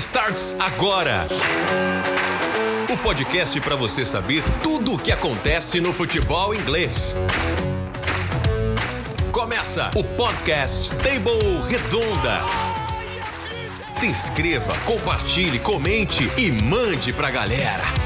[0.00, 1.26] starts agora.
[2.90, 7.14] O podcast para você saber tudo o que acontece no futebol inglês.
[9.30, 12.40] Começa o podcast Table Redonda.
[13.92, 17.99] Se inscreva, compartilhe, comente e mande pra galera.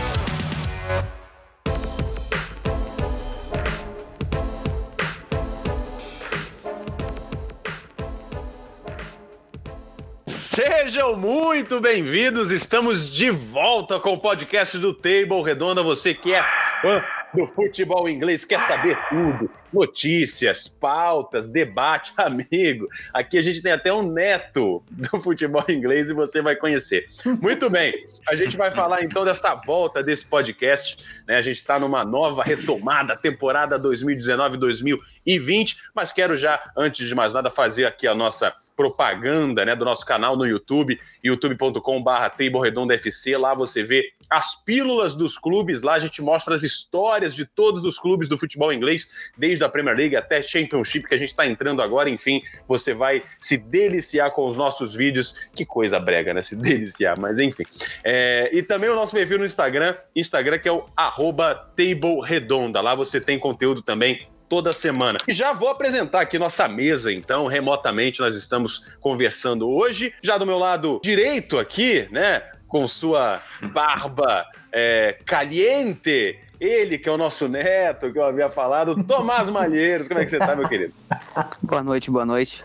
[11.04, 15.82] Sejam muito bem-vindos, estamos de volta com o podcast do Table Redonda.
[15.82, 16.42] Você que é
[16.80, 17.04] fã
[17.34, 22.88] do futebol inglês, quer saber tudo, notícias, pautas, debate, amigo.
[23.12, 27.06] Aqui a gente tem até um neto do futebol inglês e você vai conhecer.
[27.42, 27.92] Muito bem,
[28.26, 30.96] a gente vai falar então dessa volta desse podcast.
[31.28, 31.36] Né?
[31.36, 37.50] A gente está numa nova retomada, temporada 2019-2020, mas quero já, antes de mais nada,
[37.50, 43.36] fazer aqui a nossa propaganda né, do nosso canal no YouTube, youtube.com.br FC.
[43.36, 47.84] Lá você vê as pílulas dos clubes, lá a gente mostra as histórias de todos
[47.84, 51.46] os clubes do futebol inglês, desde a Premier League até Championship, que a gente está
[51.46, 52.10] entrando agora.
[52.10, 55.34] Enfim, você vai se deliciar com os nossos vídeos.
[55.54, 56.42] Que coisa brega, né?
[56.42, 57.64] Se deliciar, mas enfim.
[58.02, 62.80] É, e também o nosso perfil no Instagram, Instagram que é o arroba Table Redonda.
[62.80, 65.18] Lá você tem conteúdo também toda semana.
[65.26, 70.14] E já vou apresentar aqui nossa mesa, então, remotamente nós estamos conversando hoje.
[70.22, 73.42] Já do meu lado direito aqui, né, com sua
[73.72, 80.06] barba é, caliente, ele que é o nosso neto, que eu havia falado, Tomás Malheiros.
[80.06, 80.94] Como é que você está, meu querido?
[81.64, 82.62] Boa noite, boa noite.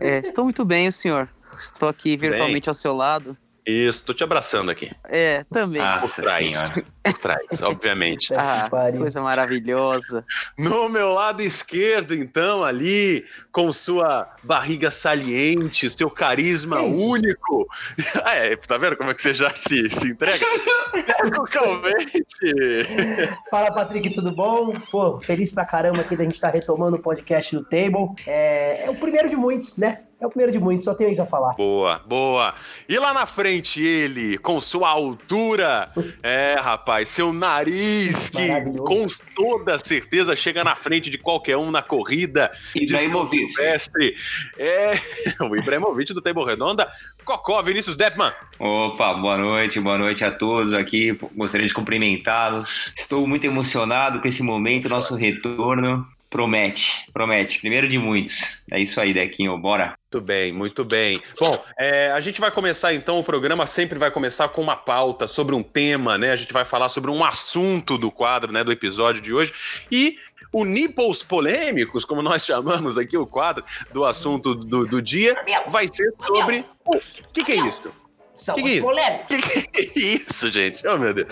[0.00, 1.28] É, estou muito bem, o senhor.
[1.54, 2.70] Estou aqui virtualmente bem.
[2.70, 3.36] ao seu lado.
[3.66, 4.90] Isso, tô te abraçando aqui.
[5.04, 5.82] É, também.
[5.82, 6.72] Ah, por trás.
[7.02, 8.34] Por trás, obviamente.
[8.34, 10.24] Ah, coisa maravilhosa.
[10.58, 17.66] No meu lado esquerdo, então, ali, com sua barriga saliente, seu carisma único.
[18.22, 20.44] Ah, é, tá vendo como é que você já se, se entrega?
[21.50, 22.18] Calmente.
[23.50, 24.72] Fala, Patrick, tudo bom?
[24.90, 28.10] Pô, feliz pra caramba aqui da gente estar tá retomando o podcast do Table.
[28.26, 30.02] É, é o primeiro de muitos, né?
[30.20, 31.54] É o primeiro de muitos, só tenho isso a falar.
[31.54, 32.54] Boa, boa.
[32.86, 35.90] E lá na frente ele, com sua altura,
[36.22, 41.82] é, rapaz, seu nariz, que com toda certeza chega na frente de qualquer um na
[41.82, 42.50] corrida.
[42.74, 43.54] Ibrahimovic.
[44.58, 44.92] É,
[45.44, 46.88] o Ibrahimovic do Table Redonda.
[47.24, 48.32] Cocó, Vinícius Deppman.
[48.58, 51.18] Opa, boa noite, boa noite a todos aqui.
[51.36, 52.92] Gostaria de cumprimentá-los.
[52.98, 56.06] Estou muito emocionado com esse momento, nosso retorno.
[56.30, 57.58] Promete, promete.
[57.58, 58.64] Primeiro de muitos.
[58.70, 59.98] É isso aí, Dequinho, bora.
[60.12, 61.20] Muito bem, muito bem.
[61.40, 65.26] Bom, é, a gente vai começar então, o programa sempre vai começar com uma pauta
[65.26, 66.30] sobre um tema, né?
[66.30, 69.52] A gente vai falar sobre um assunto do quadro, né, do episódio de hoje.
[69.90, 70.18] E
[70.52, 75.36] o Nipples Polêmicos, como nós chamamos aqui o quadro do assunto do, do dia,
[75.68, 76.64] vai ser sobre.
[76.84, 77.00] O
[77.32, 77.92] que, que é isso?
[78.54, 80.86] Que que, é que, que é isso, gente?
[80.86, 81.28] Oh, meu Deus.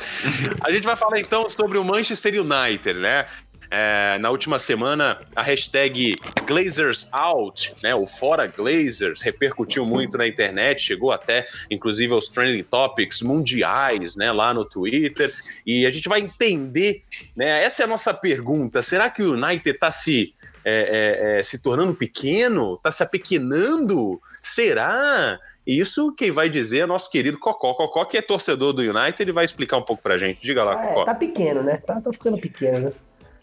[0.62, 3.26] A gente vai falar então sobre o Manchester United, né?
[3.70, 6.14] É, na última semana, a hashtag
[6.46, 12.62] Glazers Out, né, o Fora Glazers, repercutiu muito na internet, chegou até, inclusive, aos trending
[12.62, 15.34] topics mundiais, né, lá no Twitter.
[15.66, 17.02] E a gente vai entender,
[17.36, 20.34] né, essa é a nossa pergunta, será que o United está se
[20.64, 22.74] é, é, é, se tornando pequeno?
[22.74, 24.20] Está se apequenando?
[24.42, 25.38] Será?
[25.66, 27.72] Isso quem vai dizer é nosso querido Cocó.
[27.72, 30.42] Cocó, que é torcedor do United, ele vai explicar um pouco pra gente.
[30.42, 31.04] Diga lá, é, Cocó.
[31.04, 31.78] Tá pequeno, né?
[31.78, 32.92] Tá, tá ficando pequeno, né?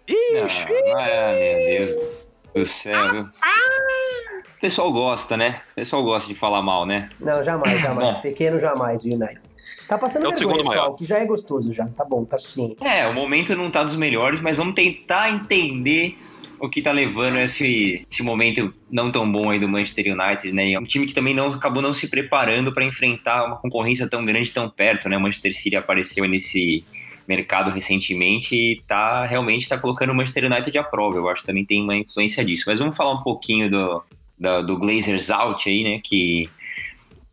[0.08, 0.68] Ixi!
[0.96, 2.16] Ah, meu Deus
[2.56, 3.24] do céu.
[3.24, 5.62] O pessoal gosta, né?
[5.74, 7.10] O pessoal gosta de falar mal, né?
[7.20, 8.18] Não, jamais, jamais.
[8.18, 9.42] Pequeno jamais, o United.
[9.88, 11.86] Tá passando é vergonha, pessoal, que já é gostoso já.
[11.88, 12.76] Tá bom, tá sim.
[12.82, 16.18] É, o momento não tá dos melhores, mas vamos tentar entender
[16.60, 20.72] o que tá levando esse, esse momento não tão bom aí do Manchester United, né?
[20.72, 24.26] É um time que também não acabou não se preparando para enfrentar uma concorrência tão
[24.26, 25.18] grande tão perto, né?
[25.18, 26.84] O Manchester City apareceu nesse
[27.28, 31.18] mercado recentemente e tá realmente está colocando o Manchester United à prova.
[31.18, 32.66] Eu acho que também tem uma influência disso.
[32.68, 34.04] Mas vamos falar um pouquinho do,
[34.40, 36.00] do, do Glazers Out aí, né?
[36.04, 36.50] Que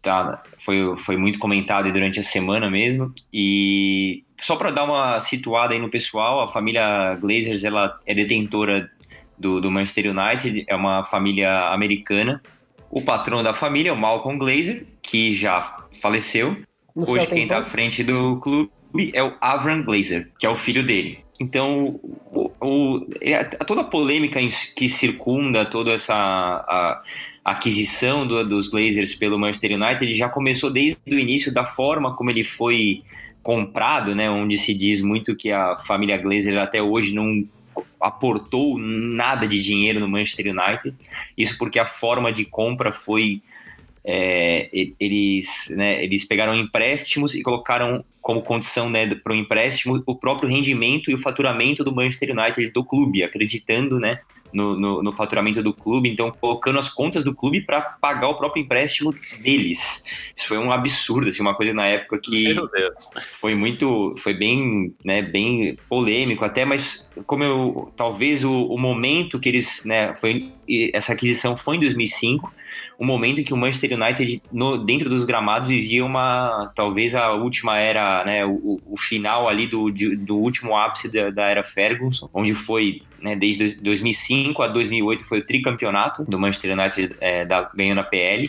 [0.00, 3.14] tá, foi, foi muito comentado durante a semana mesmo.
[3.32, 8.90] E só para dar uma situada aí no pessoal, a família Glazers ela é detentora
[9.38, 12.43] do, do Manchester United, é uma família americana.
[12.90, 16.56] O patrão da família é o Malcolm Glazer, que já faleceu.
[16.94, 18.71] No Hoje quem está à frente do clube
[19.15, 21.21] é o Avram Glazer, que é o filho dele.
[21.41, 21.99] Então,
[22.31, 24.39] o, o, é, toda a polêmica
[24.77, 27.03] que circunda toda essa a,
[27.44, 32.15] a aquisição do, dos Glazers pelo Manchester United já começou desde o início da forma
[32.15, 33.03] como ele foi
[33.43, 37.44] comprado, né, onde se diz muito que a família Glazer até hoje não
[38.00, 40.94] aportou nada de dinheiro no Manchester United.
[41.37, 43.43] Isso porque a forma de compra foi
[44.04, 44.69] é,
[44.99, 50.49] eles, né, eles pegaram empréstimos e colocaram como condição né, para o empréstimo o próprio
[50.49, 54.20] rendimento e o faturamento do Manchester United do clube, acreditando né,
[54.52, 58.34] no, no, no, faturamento do clube, então colocando as contas do clube para pagar o
[58.34, 60.05] próprio empréstimo deles.
[60.37, 62.55] Isso foi um absurdo, assim, uma coisa na época que
[63.40, 69.40] foi muito, foi bem, né, bem polêmico até, mas como eu, talvez o, o momento
[69.40, 70.52] que eles, né, foi
[70.93, 72.52] essa aquisição foi em 2005
[73.02, 77.32] um momento em que o Manchester United, no, dentro dos gramados, vivia uma, talvez a
[77.32, 82.31] última era, né, o, o final ali do, do último ápice da, da, era Ferguson,
[82.32, 87.69] onde foi, né, desde 2005 a 2008 foi o tricampeonato do Manchester United é, da,
[87.75, 88.49] ganhando a PL,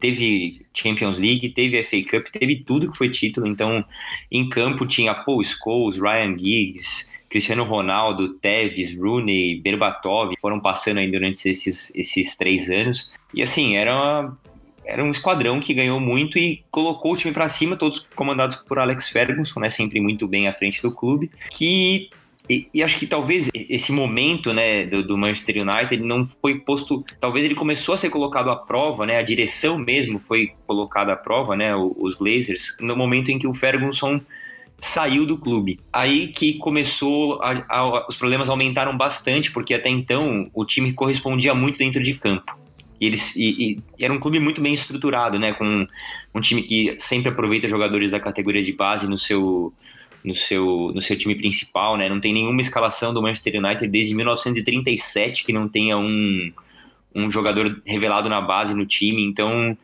[0.00, 3.84] teve Champions League, teve FA Cup, teve tudo que foi título, então
[4.32, 11.10] em campo tinha Paul Scholes, Ryan Giggs, Cristiano Ronaldo, Tevez, Rooney, Berbatov foram passando aí
[11.10, 13.10] durante esses, esses três anos.
[13.32, 14.30] E assim, era,
[14.84, 18.78] era um esquadrão que ganhou muito e colocou o time para cima, todos comandados por
[18.78, 22.10] Alex Ferguson, né, sempre muito bem à frente do clube, que
[22.50, 27.02] e, e, acho que talvez esse momento né, do, do, Manchester United não foi posto.
[27.20, 31.16] Talvez ele começou a ser colocado à prova, né, a direção mesmo foi colocada à
[31.16, 34.20] prova, né, os Glazers, no momento em que o Ferguson
[34.82, 35.78] saiu do clube.
[35.92, 41.54] Aí que começou, a, a, os problemas aumentaram bastante, porque até então o time correspondia
[41.54, 42.52] muito dentro de campo.
[43.00, 45.52] E, eles, e, e era um clube muito bem estruturado, né?
[45.52, 45.86] Com
[46.34, 49.72] um time que sempre aproveita jogadores da categoria de base no seu,
[50.24, 52.08] no seu, no seu time principal, né?
[52.08, 56.52] Não tem nenhuma escalação do Manchester United desde 1937 que não tenha um,
[57.14, 59.24] um jogador revelado na base no time.
[59.24, 59.78] Então,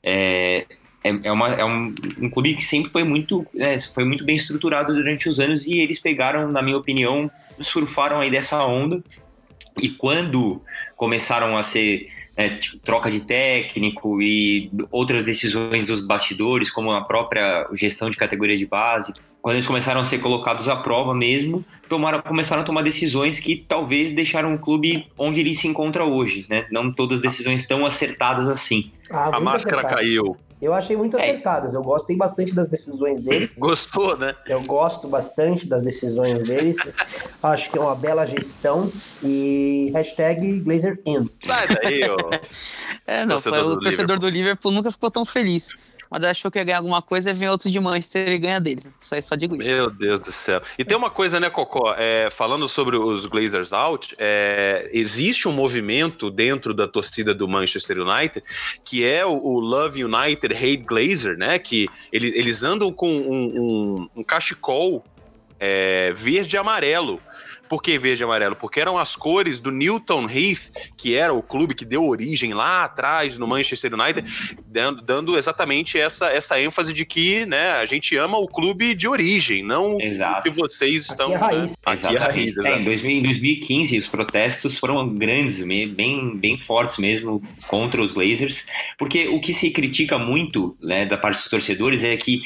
[0.00, 0.64] é,
[1.04, 4.34] é, é, uma, é um, um, clube que sempre foi muito, é, foi muito bem
[4.34, 7.30] estruturado durante os anos e eles pegaram, na minha opinião,
[7.60, 9.04] surfaram aí dessa onda.
[9.82, 10.62] E quando
[10.96, 17.02] começaram a ser é, tipo, troca de técnico e outras decisões dos bastidores, como a
[17.02, 19.12] própria gestão de categoria de base,
[19.42, 23.64] quando eles começaram a ser colocados à prova mesmo, tomaram, começaram a tomar decisões que
[23.68, 26.66] talvez deixaram o clube onde ele se encontra hoje, né?
[26.70, 28.90] Não todas as decisões tão acertadas assim.
[29.10, 30.06] Ah, a máscara acertadas.
[30.06, 30.36] caiu.
[30.64, 31.20] Eu achei muito é.
[31.20, 31.74] acertadas.
[31.74, 33.54] Eu gostei bastante das decisões deles.
[33.58, 34.34] Gostou, né?
[34.46, 36.78] Eu gosto bastante das decisões deles.
[37.42, 38.90] Acho que é uma bela gestão.
[39.22, 41.28] E hashtag Glazer in.
[41.42, 42.16] Sai daí, ô.
[43.06, 45.74] é, não, torcedor o torcedor do Liverpool nunca ficou tão feliz
[46.14, 48.82] mas achou que ia ganhar alguma coisa e vem outros de Manchester e ganha dele.
[49.00, 49.68] Só, só digo isso.
[49.68, 50.62] Meu Deus do céu.
[50.78, 51.92] E tem uma coisa, né, Cocó?
[51.98, 57.98] É, falando sobre os Glazers out, é, existe um movimento dentro da torcida do Manchester
[57.98, 58.44] United
[58.84, 61.58] que é o, o Love United Hate Glazer, né?
[61.58, 65.04] Que ele, eles andam com um, um, um cachecol
[65.58, 67.20] é, verde e amarelo
[67.68, 68.56] por que verde e amarelo?
[68.56, 72.84] Porque eram as cores do Newton Heath, que era o clube que deu origem lá
[72.84, 74.24] atrás no Manchester United,
[74.66, 79.08] dando, dando exatamente essa, essa ênfase de que né, a gente ama o clube de
[79.08, 80.40] origem, não Exato.
[80.40, 81.34] o que vocês estão.
[81.34, 81.70] Aqui é raiz.
[81.70, 81.76] Né?
[81.84, 82.84] Aqui é raiz é, em,
[83.22, 88.66] 2015, os protestos foram grandes, bem, bem fortes mesmo contra os Blazers,
[88.98, 92.42] porque o que se critica muito né, da parte dos torcedores é que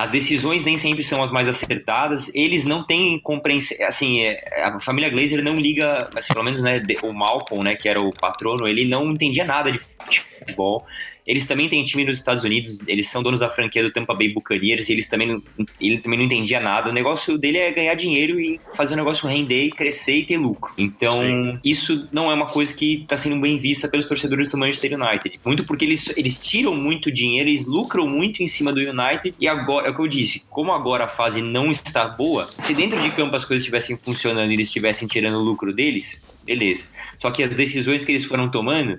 [0.00, 4.80] as decisões nem sempre são as mais acertadas, eles não têm compreensão, assim, é, a
[4.80, 8.66] família Glazer não liga, assim, pelo menos, né, o Malcolm, né, que era o patrono,
[8.66, 10.86] ele não entendia nada de futebol,
[11.26, 14.32] eles também têm time nos Estados Unidos, eles são donos da franquia do Tampa Bay
[14.32, 15.42] Buccaneers e eles também não,
[15.80, 16.90] ele também não entendia nada.
[16.90, 20.72] O negócio dele é ganhar dinheiro e fazer o negócio render, crescer e ter lucro.
[20.76, 21.58] Então, Sim.
[21.64, 25.40] isso não é uma coisa que está sendo bem vista pelos torcedores do Manchester United.
[25.44, 29.48] Muito porque eles, eles tiram muito dinheiro, eles lucram muito em cima do United e
[29.48, 33.00] agora, é o que eu disse, como agora a fase não está boa, se dentro
[33.00, 36.84] de campo as coisas estivessem funcionando e eles estivessem tirando o lucro deles, beleza.
[37.18, 38.98] Só que as decisões que eles foram tomando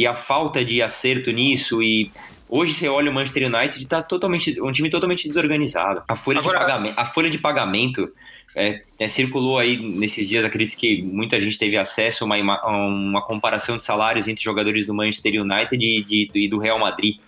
[0.00, 2.10] e a falta de acerto nisso e
[2.52, 6.02] Hoje você olha o Manchester United está totalmente um time totalmente desorganizado.
[6.08, 6.58] A folha Agora...
[6.58, 8.12] de pagamento, a folha de pagamento
[8.56, 13.22] é, é, circulou aí nesses dias, acredito que muita gente teve acesso a uma, uma
[13.24, 17.18] comparação de salários entre jogadores do Manchester United e, de, e do Real Madrid.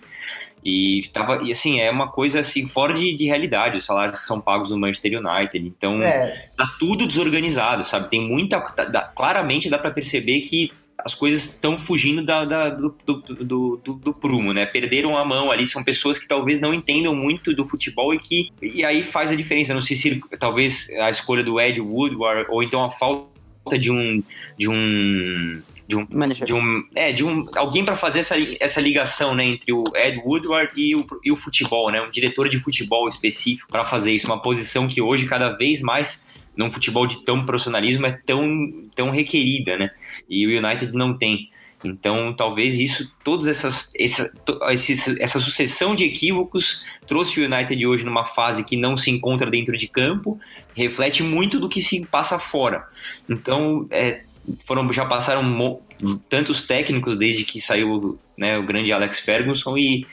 [0.65, 4.25] E, tava, e assim, é uma coisa assim, fora de, de realidade, os salários que
[4.25, 5.65] são pagos no Manchester United.
[5.65, 6.49] Então, é.
[6.57, 8.09] tá tudo desorganizado, sabe?
[8.09, 8.59] Tem muita.
[8.59, 10.69] Tá, claramente dá para perceber que
[11.05, 14.65] as coisas estão fugindo da, da do, do, do, do, prumo, né?
[14.65, 18.49] Perderam a mão ali, são pessoas que talvez não entendam muito do futebol e que
[18.61, 19.73] e aí faz a diferença.
[19.73, 24.23] Não sei se talvez a escolha do Ed Woodward ou então a falta de um
[24.57, 26.05] de um de um,
[26.45, 30.17] de um, é, de um alguém para fazer essa, essa ligação né, entre o Ed
[30.25, 34.25] Woodward e o, e o futebol, né, um diretor de futebol específico para fazer isso,
[34.25, 39.09] uma posição que hoje cada vez mais num futebol de tão profissionalismo é tão, tão
[39.09, 39.91] requerida, né?
[40.29, 41.49] E o United não tem.
[41.83, 44.31] Então, talvez isso, todas essas, essa,
[45.19, 49.75] essa sucessão de equívocos trouxe o United hoje numa fase que não se encontra dentro
[49.75, 50.39] de campo,
[50.73, 52.87] reflete muito do que se passa fora.
[53.29, 54.23] Então, é,
[54.65, 55.81] foram já passaram
[56.29, 60.05] tantos técnicos desde que saiu né, o grande Alex Ferguson e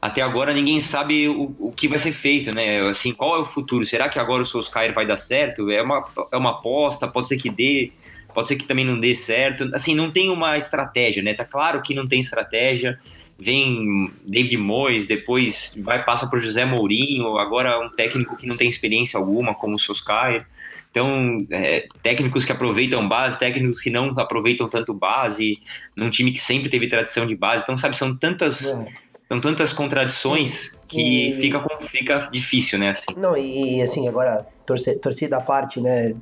[0.00, 2.80] até agora ninguém sabe o, o que vai ser feito, né?
[2.88, 3.84] Assim, qual é o futuro?
[3.84, 5.70] Será que agora o Solskjaer vai dar certo?
[5.70, 7.90] É uma, é uma aposta, pode ser que dê,
[8.34, 9.70] pode ser que também não dê certo.
[9.74, 11.34] Assim, não tem uma estratégia, né?
[11.34, 12.98] Tá claro que não tem estratégia.
[13.38, 18.56] Vem David Moyes, depois vai passa para o José Mourinho, agora um técnico que não
[18.56, 20.46] tem experiência alguma, como o Solskjaer.
[20.90, 25.62] Então, é, técnicos que aproveitam base, técnicos que não aproveitam tanto base,
[25.94, 27.62] num time que sempre teve tradição de base.
[27.62, 28.66] Então, sabe, são tantas.
[28.66, 31.40] É são tantas contradições que e...
[31.40, 32.90] fica, fica difícil, né?
[32.90, 33.14] Assim.
[33.16, 36.14] Não, e assim, agora, torcida, torcida à parte, né?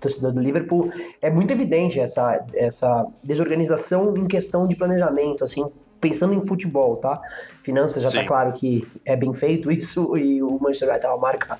[0.00, 0.90] Torcedor do Liverpool,
[1.22, 5.64] é muito evidente essa, essa desorganização em questão de planejamento, assim,
[6.00, 7.20] pensando em futebol, tá?
[7.62, 8.18] Finanças já tá Sim.
[8.18, 11.58] tá claro que é bem feito isso e o Manchester United é uma marca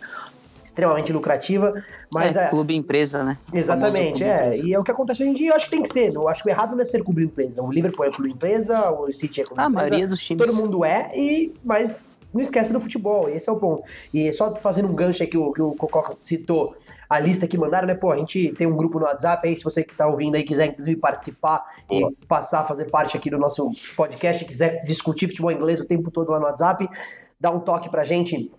[0.64, 1.72] extremamente lucrativa,
[2.12, 2.36] mas...
[2.36, 3.38] É, é clube empresa, né?
[3.52, 4.46] Exatamente, é.
[4.48, 4.66] Empresa.
[4.66, 6.12] E é o que acontece hoje em dia, eu acho que tem que ser.
[6.12, 7.62] Eu acho que o errado não é ser clube empresa.
[7.62, 9.86] O Liverpool é clube empresa, o City é clube a empresa.
[9.86, 10.46] A maioria dos times.
[10.46, 11.96] Todo mundo é, e, mas
[12.36, 13.82] não esquece do futebol, esse é o ponto.
[14.12, 16.76] E só fazendo um gancho aí que o, que o Cocó citou,
[17.08, 17.94] a lista que mandaram, né?
[17.94, 20.42] Pô, a gente tem um grupo no WhatsApp aí, se você que tá ouvindo aí
[20.42, 25.50] quiser, inclusive, participar e passar a fazer parte aqui do nosso podcast, quiser discutir futebol
[25.50, 26.88] inglês o tempo todo lá no WhatsApp,
[27.40, 28.50] dá um toque pra gente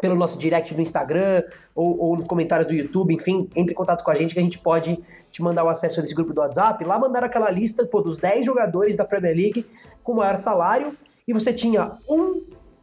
[0.00, 1.42] pelo nosso direct no Instagram
[1.74, 4.42] ou, ou nos comentários do YouTube, enfim, entre em contato com a gente que a
[4.42, 4.98] gente pode
[5.30, 6.84] te mandar o acesso a esse grupo do WhatsApp.
[6.84, 9.66] Lá mandar aquela lista pô, dos 10 jogadores da Premier League
[10.02, 10.96] com maior salário
[11.26, 12.42] e você tinha um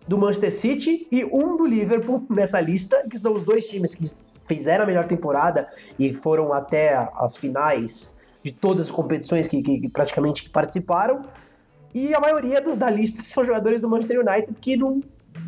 [0.09, 4.03] do Manchester City e um do Liverpool nessa lista, que são os dois times que
[4.45, 5.67] fizeram a melhor temporada
[5.99, 11.25] e foram até as finais de todas as competições que, que, que praticamente participaram.
[11.93, 15.01] E a maioria dos da lista são jogadores do Manchester United que não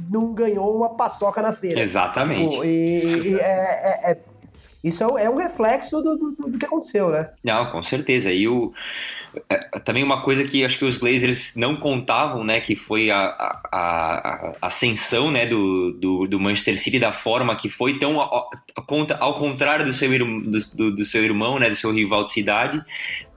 [0.10, 1.80] não ganhou uma paçoca na feira.
[1.80, 2.52] Exatamente.
[2.52, 4.18] Tipo, e, e é, é, é,
[4.84, 7.30] isso é, um reflexo do, do, do, que aconteceu, né?
[7.44, 8.32] Não, com certeza.
[8.32, 9.21] E o, é,
[9.86, 13.24] também uma coisa que acho que os Glazers não contavam, né, que foi a,
[13.72, 18.50] a, a ascensão, né, do, do, do, Manchester City da forma que foi tão ao,
[19.20, 22.84] ao contrário do seu, do, do seu irmão, né, do seu rival de cidade,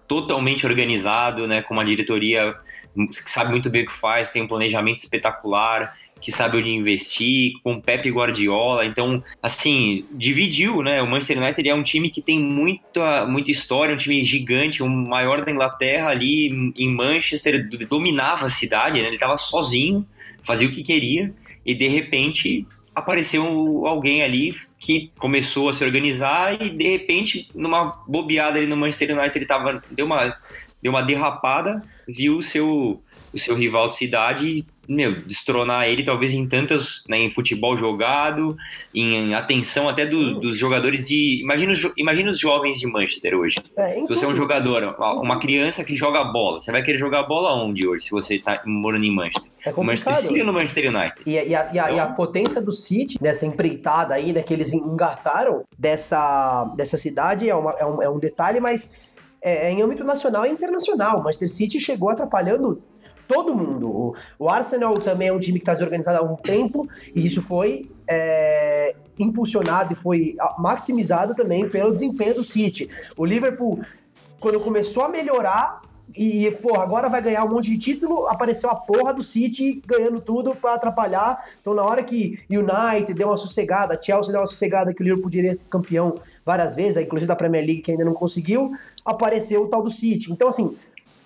[0.08, 2.54] totalmente organizado, né, com uma diretoria
[2.94, 7.52] que sabe muito bem o que faz, tem um planejamento espetacular, que sabe onde investir,
[7.62, 8.86] com Pepe Guardiola.
[8.86, 11.02] Então, assim, dividiu, né?
[11.02, 14.88] O Manchester United é um time que tem muita, muita história, um time gigante, o
[14.88, 19.08] maior da Inglaterra ali em Manchester, dominava a cidade, né?
[19.08, 20.06] Ele estava sozinho,
[20.42, 21.30] fazia o que queria
[21.64, 28.02] e de repente apareceu alguém ali que começou a se organizar e de repente numa
[28.08, 30.38] bobeada ali no Manchester United ele tava deu uma
[30.80, 33.02] deu uma derrapada, viu o seu
[33.32, 38.56] o seu rival de cidade meu, destronar ele talvez em tantas, né, em futebol jogado,
[38.94, 43.56] em atenção até do, dos jogadores de, imagina os, imagina os jovens de Manchester hoje.
[43.76, 47.24] É, se você é um jogador, uma criança que joga bola, você vai querer jogar
[47.24, 49.50] bola onde hoje, se você está morando em Manchester?
[49.64, 51.22] É Manchester City ou no Manchester United?
[51.24, 54.42] E, e, a, e, a, e, a, então potência do City, nessa empreitada aí, né,
[54.42, 59.68] que eles engataram dessa, dessa cidade, é, uma, é, um, é um detalhe, mas é,
[59.68, 61.18] é em âmbito nacional e internacional.
[61.20, 62.82] O Manchester City chegou atrapalhando
[63.26, 63.88] todo mundo.
[63.88, 67.42] O, o Arsenal também é um time que está desorganizado há um tempo, e isso
[67.42, 72.88] foi é, impulsionado e foi maximizado também pelo desempenho do City.
[73.16, 73.80] O Liverpool,
[74.40, 75.82] quando começou a melhorar,
[76.16, 80.20] e, porra, agora vai ganhar um monte de título, apareceu a porra do City ganhando
[80.20, 81.44] tudo para atrapalhar.
[81.60, 85.24] Então, na hora que United deu uma sossegada, Chelsea deu uma sossegada que o Liverpool
[85.24, 86.14] poderia ser campeão
[86.44, 88.72] várias vezes, inclusive da Premier League, que ainda não conseguiu,
[89.04, 90.30] apareceu o tal do City.
[90.30, 90.76] Então, assim,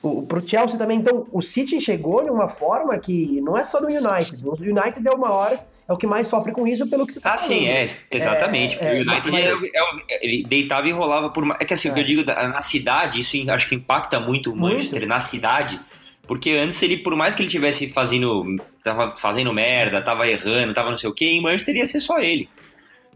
[0.03, 3.81] o, pro Chelsea também, então, o City chegou de uma forma que não é só
[3.81, 4.47] do United.
[4.47, 7.21] O United é o maior, é o que mais sofre com isso pelo que você
[7.21, 7.59] tá Ah, falando.
[7.59, 8.79] sim, é, exatamente.
[8.81, 9.45] É, o United mas...
[9.45, 11.45] é, é, ele deitava e rolava por.
[11.61, 12.07] É que assim, o que eu é.
[12.07, 15.09] digo, na cidade, isso acho que impacta muito o Manchester, muito.
[15.09, 15.81] na cidade.
[16.29, 18.57] Porque antes ele, por mais que ele tivesse fazendo.
[18.85, 22.21] Tava fazendo merda, tava errando, tava não sei o quê, em Manchester ia ser só
[22.21, 22.49] ele.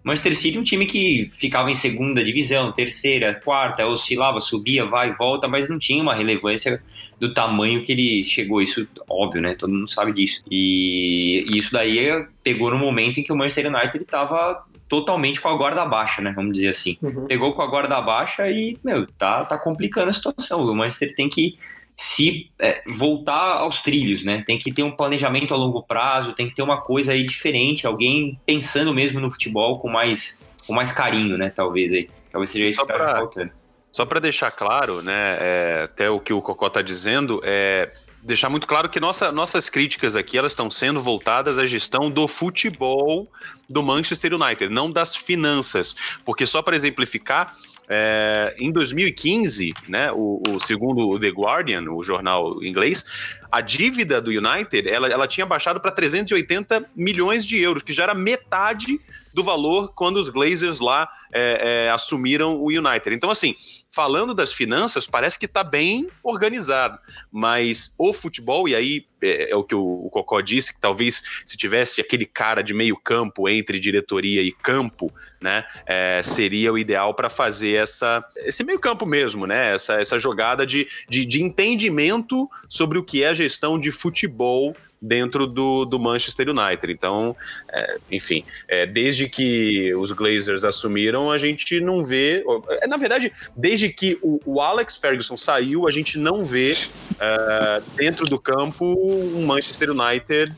[0.05, 5.15] Manchester City um time que ficava em segunda divisão, terceira, quarta, oscilava, subia, vai e
[5.15, 6.83] volta, mas não tinha uma relevância
[7.21, 8.61] do tamanho que ele chegou.
[8.61, 9.55] Isso, óbvio, né?
[9.55, 10.43] Todo mundo sabe disso.
[10.51, 15.49] E, e isso daí pegou no momento em que o Manchester United estava totalmente com
[15.49, 16.33] a guarda baixa, né?
[16.35, 16.99] Vamos dizer assim.
[17.01, 17.27] Uhum.
[17.27, 20.65] Pegou com a guarda baixa e, meu, tá, tá complicando a situação.
[20.65, 21.57] O Manchester tem que
[21.97, 24.43] se é, voltar aos trilhos, né?
[24.47, 27.87] Tem que ter um planejamento a longo prazo, tem que ter uma coisa aí diferente,
[27.87, 31.51] alguém pensando mesmo no futebol com mais, com mais carinho, né?
[31.51, 32.09] Talvez aí.
[32.31, 33.51] Talvez seja isso que tá faltando.
[33.93, 37.93] Só para deixar claro, né, é, até o que o Cocó está dizendo, é
[38.23, 42.29] deixar muito claro que nossa, nossas críticas aqui elas estão sendo voltadas à gestão do
[42.29, 43.29] futebol
[43.69, 47.55] do Manchester United, não das finanças, porque só para exemplificar,
[47.89, 53.05] é, em 2015, né, o, o, segundo o The Guardian, o jornal inglês,
[53.53, 58.05] a dívida do United ela, ela tinha baixado para 380 milhões de euros, que já
[58.05, 58.99] era metade
[59.35, 63.15] do valor quando os Glazers lá é, é, assumiram o United.
[63.15, 63.55] Então, assim,
[63.91, 66.99] falando das finanças, parece que está bem organizado,
[67.31, 71.23] mas o futebol, e aí é, é o que o, o, Cocó disse, que talvez
[71.45, 76.79] se tivesse aquele cara de meio campo entre diretoria e campo, né, é, seria o
[76.79, 81.43] ideal para fazer essa, esse meio campo mesmo, né, essa, essa jogada de, de, de
[81.43, 86.93] entendimento sobre o que é a gestão de futebol dentro do, do Manchester United.
[86.93, 87.37] Então,
[87.71, 92.45] é, enfim, é, desde que os Glazers assumiram, a gente não vê.
[92.81, 96.77] É, na verdade, desde que o, o Alex Ferguson saiu, a gente não vê
[97.19, 100.55] é, dentro do campo um Manchester United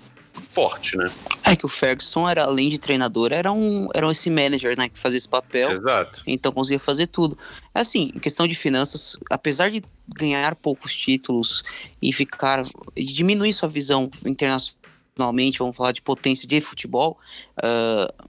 [0.54, 1.10] forte, né?
[1.44, 4.98] É que o Ferguson era, além de treinador, era um era esse manager, né, que
[4.98, 5.72] fazia esse papel.
[5.72, 6.22] Exato.
[6.26, 7.36] Então conseguia fazer tudo.
[7.74, 9.82] Assim, em questão de finanças, apesar de
[10.16, 11.64] ganhar poucos títulos
[12.00, 17.18] e ficar e diminuir sua visão internacionalmente, vamos falar de potência de futebol,
[17.58, 18.24] uh,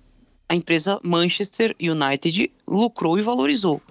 [0.50, 3.82] a empresa Manchester United lucrou e valorizou.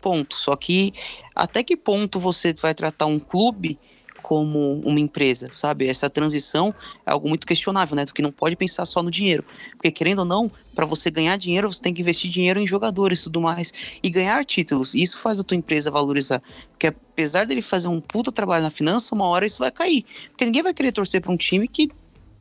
[0.00, 0.36] Ponto.
[0.36, 0.92] Só que
[1.34, 3.78] até que ponto você vai tratar um clube
[4.26, 5.86] como uma empresa, sabe?
[5.86, 6.74] Essa transição
[7.06, 8.04] é algo muito questionável, né?
[8.04, 9.44] Porque não pode pensar só no dinheiro.
[9.70, 13.20] Porque, querendo ou não, para você ganhar dinheiro, você tem que investir dinheiro em jogadores
[13.20, 13.72] e tudo mais.
[14.02, 14.94] E ganhar títulos.
[14.94, 16.42] E isso faz a tua empresa valorizar.
[16.70, 20.04] Porque apesar dele fazer um puta trabalho na finança, uma hora isso vai cair.
[20.30, 21.88] Porque ninguém vai querer torcer para um time que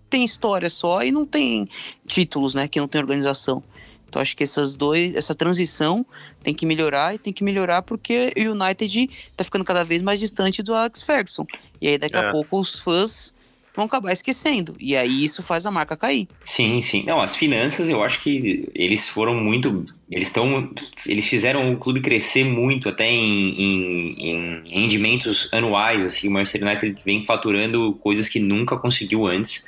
[0.10, 1.70] tem história só e não tem
[2.08, 2.68] títulos, né?
[2.68, 3.62] Que não tem organização.
[4.08, 6.06] Então acho que essas dois, essa transição
[6.44, 10.20] tem que melhorar e tem que melhorar porque o United tá ficando cada vez mais
[10.20, 11.46] distante do Alex Ferguson.
[11.82, 12.20] E aí daqui é.
[12.20, 13.34] a pouco os fãs
[13.76, 14.76] vão acabar esquecendo.
[14.80, 16.27] E aí isso faz a marca cair.
[16.44, 17.03] Sim, sim.
[17.06, 19.86] Não, as finanças eu acho que eles foram muito.
[20.10, 20.72] Eles estão.
[21.06, 26.03] Eles fizeram o clube crescer muito, até em, em, em, rendimentos anuais.
[26.03, 29.68] Assim, o Manchester United vem faturando coisas que nunca conseguiu antes.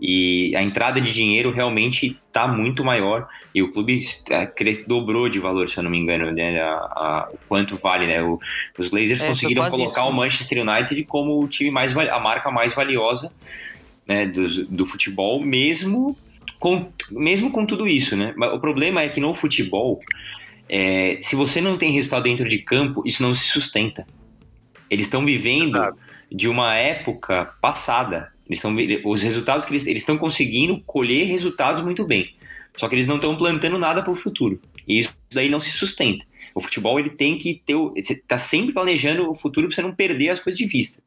[0.00, 4.50] E a entrada de dinheiro realmente está muito maior e o clube é,
[4.86, 6.60] dobrou de valor, se eu não me engano, né?
[6.60, 8.22] A, a, o quanto vale, né?
[8.22, 8.40] O,
[8.78, 10.00] os Blazers é, conseguiram colocar isso.
[10.00, 13.32] o Manchester United como o time mais a marca mais valiosa
[14.06, 16.16] né, do, do futebol, mesmo
[16.58, 18.32] com, mesmo com tudo isso, né?
[18.36, 20.00] Mas o problema é que no futebol,
[20.68, 24.06] é, se você não tem resultado dentro de campo, isso não se sustenta.
[24.88, 25.78] Eles estão vivendo
[26.34, 28.74] de uma época passada eles estão
[29.10, 32.34] os resultados que eles estão conseguindo colher resultados muito bem.
[32.76, 34.60] Só que eles não estão plantando nada para o futuro.
[34.88, 36.24] E isso daí não se sustenta.
[36.54, 37.74] O futebol ele tem que ter.
[37.74, 41.02] Você está sempre planejando o futuro para você não perder as coisas de vista.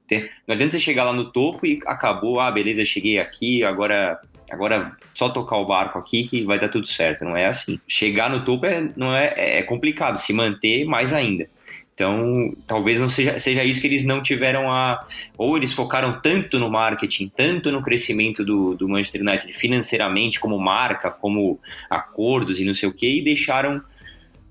[0.48, 4.96] Não adianta você chegar lá no topo e acabou, ah, beleza, cheguei aqui, agora agora
[5.14, 7.26] só tocar o barco aqui que vai dar tudo certo.
[7.26, 7.80] Não é assim.
[7.88, 11.50] Chegar no topo é, não é, é complicado, se manter mais ainda.
[11.96, 15.08] Então, talvez não seja, seja isso que eles não tiveram a.
[15.38, 20.60] Ou eles focaram tanto no marketing, tanto no crescimento do, do Manchester United financeiramente, como
[20.60, 21.58] marca, como
[21.90, 23.82] acordos e não sei o que, e deixaram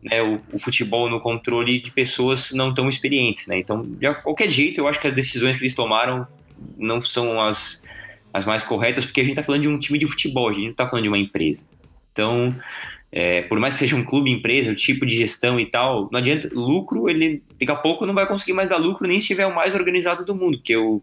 [0.03, 3.47] né, o, o, futebol no controle de pessoas não tão experientes.
[3.47, 3.59] Né?
[3.59, 6.27] Então, de qualquer jeito, eu acho que as decisões que eles tomaram
[6.79, 7.85] não são as,
[8.33, 10.65] as mais corretas, porque a gente está falando de um time de futebol, a gente
[10.65, 11.69] não está falando de uma empresa.
[12.11, 12.57] Então,
[13.17, 16.19] é, por mais que seja um clube, empresa, o tipo de gestão e tal, não
[16.19, 16.51] adianta.
[16.53, 19.55] Lucro, ele daqui a pouco não vai conseguir mais dar lucro nem se tiver o
[19.55, 21.01] mais organizado do mundo, porque o,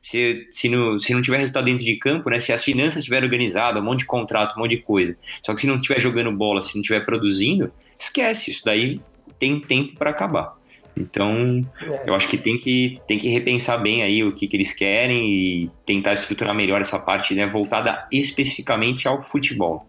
[0.00, 3.26] se, se, não, se não tiver resultado dentro de campo, né, se as finanças estiverem
[3.26, 6.32] organizadas, um monte de contrato, um monte de coisa, só que se não estiver jogando
[6.32, 8.98] bola, se não estiver produzindo, esquece, isso daí
[9.38, 10.58] tem tempo para acabar.
[10.96, 12.04] Então, é.
[12.06, 15.30] eu acho que tem, que tem que repensar bem aí o que, que eles querem
[15.30, 19.86] e tentar estruturar melhor essa parte né, voltada especificamente ao futebol.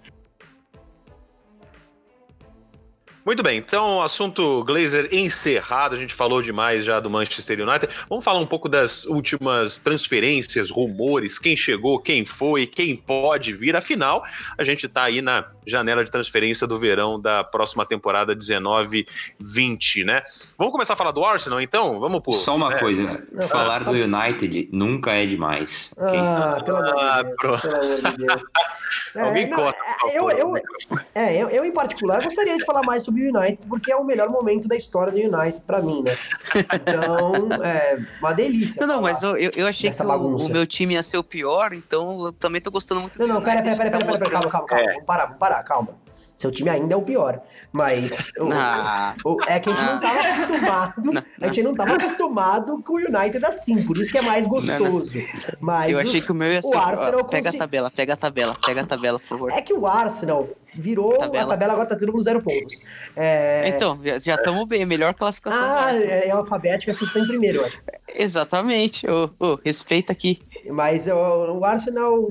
[3.31, 7.87] Muito bem, então assunto Glazer encerrado, a gente falou demais já do Manchester United.
[8.09, 13.73] Vamos falar um pouco das últimas transferências, rumores, quem chegou, quem foi, quem pode vir.
[13.73, 14.21] Afinal,
[14.57, 20.23] a gente está aí na janela de transferência do verão da próxima temporada 19-20, né?
[20.57, 22.01] Vamos começar a falar do Arsenal então?
[22.01, 22.35] Vamos por.
[22.35, 22.79] Só uma né?
[22.79, 25.93] coisa, falar do United nunca é demais.
[25.97, 27.61] Ah, pelo amor
[28.11, 28.41] de Deus.
[29.13, 29.27] Deus.
[29.27, 29.79] Alguém não, corta.
[30.05, 30.57] É, eu, eu,
[31.15, 34.03] é, eu, eu, em particular, gostaria de falar mais sobre o United, porque é o
[34.03, 36.15] melhor momento da história do United para mim, né?
[36.73, 38.79] Então, é uma delícia.
[38.79, 41.73] Não, não, mas eu, eu achei que o, o, meu time ia ser o pior,
[41.73, 44.49] então eu também tô gostando muito não, do Não, não, pera, pera, pera, pera, calma,
[44.49, 44.83] calma, calma.
[44.83, 44.93] É.
[44.93, 46.10] Vamos parar, vamos parar, calma.
[46.41, 47.39] Seu time ainda é o pior.
[47.71, 50.93] Mas o- Ah, o- é que a gente não tava acostumado.
[51.13, 54.47] Não, A gente não tava acostumado com o United assim, por isso que é mais
[54.47, 55.19] gostoso.
[55.59, 56.75] Mas eu achei que o meu ia o ser.
[56.77, 59.51] Arsenal ó, Pega a consi- tabela, pega a tabela, pega a tabela, por favor.
[59.51, 61.17] É que o Arsenal virou.
[61.17, 61.43] Tabela.
[61.45, 62.81] A tabela agora tá tendo com zero pontos.
[63.15, 63.67] É...
[63.67, 67.59] Então, já estamos bem, melhor classificação do Ah, é, é alfabética, você está em primeiro,
[67.59, 67.79] eu acho.
[68.15, 70.41] Exatamente, ô, ô, respeita aqui.
[70.69, 72.29] Mas ó, o Arsenal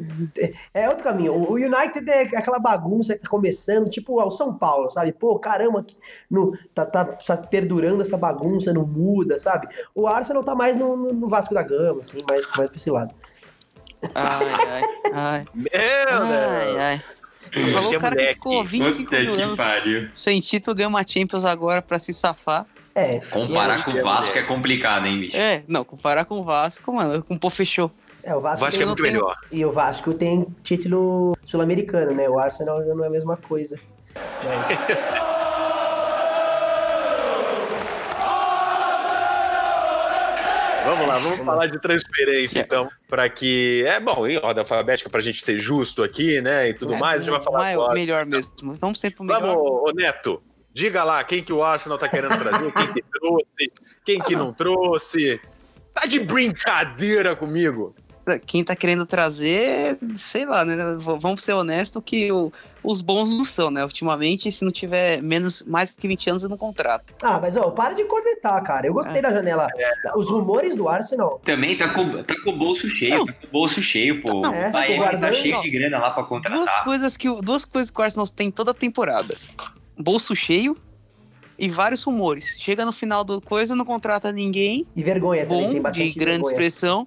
[0.75, 1.33] é- outro caminho.
[1.35, 5.13] O United é aquela bagunça que tá começando, tipo ao São Paulo, sabe?
[5.13, 5.97] Pô, caramba, que
[6.31, 9.69] no, tá, tá, tá perdurando essa bagunça, não muda, sabe?
[9.95, 13.15] O Arsenal tá mais no, no- Vasco da Gama, assim, mais, mais pra esse lado.
[14.15, 15.45] Ai, ai, ai.
[15.55, 16.77] Meu Ai, Deus!
[16.79, 17.03] ai.
[17.73, 20.09] Falou o cara que ficou 25 Puta mil que anos pariu.
[20.15, 22.65] sem título, ganhou uma Champions agora pra se safar.
[22.95, 25.37] É, Comparar com o Vasco é complicado, hein, bicho?
[25.37, 27.91] É, não, comparar com o Vasco, mano, com o Pô fechou.
[28.23, 29.37] É o O Vasco, Vasco tem, é muito tenho- melhor.
[29.51, 32.29] e o Vasco tem título sul-americano, né?
[32.29, 33.79] O Arsenal já não é a mesma coisa.
[34.15, 35.21] Mas-
[40.85, 42.63] Vamos lá, vamos falar de transferência, É.
[42.63, 43.85] então, para que.
[43.87, 46.71] É bom, em ordem alfabética, pra gente ser justo aqui, né?
[46.71, 47.91] E tudo É, mais, a gente vai não falar é agora.
[47.93, 48.75] o melhor mesmo.
[48.81, 49.43] Vamos sempre pro melhor.
[49.43, 53.73] Vamos, ô Neto, diga lá quem que o Arsenal tá querendo trazer, quem que trouxe,
[54.05, 55.39] quem que não trouxe.
[55.93, 57.95] Tá de brincadeira comigo?
[58.39, 60.77] Quem tá querendo trazer, sei lá, né?
[60.99, 63.85] Vamos ser honestos que o- os bons não são, né?
[63.85, 67.13] Ultimamente, se não tiver menos, mais que 20 anos, eu não contrato.
[67.23, 68.87] Ah, mas ó, para de cornetar, cara.
[68.87, 69.67] Eu gostei da janela.
[70.17, 71.41] Os rumores do Arsenal.
[71.45, 73.27] Também tá com, tá com o bolso cheio, Não.
[73.27, 74.41] tá com o bolso cheio, pô.
[74.41, 75.61] Não, é, ele tá cheio ó.
[75.63, 76.85] de grana lá pra Duas contratar.
[76.85, 79.37] coisas, que, o- duas coisas que o Arsenal tem toda a temporada.
[79.99, 80.77] Bolso cheio
[81.59, 82.57] e vários rumores.
[82.59, 84.87] Chega no final do coisa, não contrata ninguém.
[84.97, 86.53] E vergonha também, tem bom, bastante de grande vergonha.
[86.53, 87.07] expressão.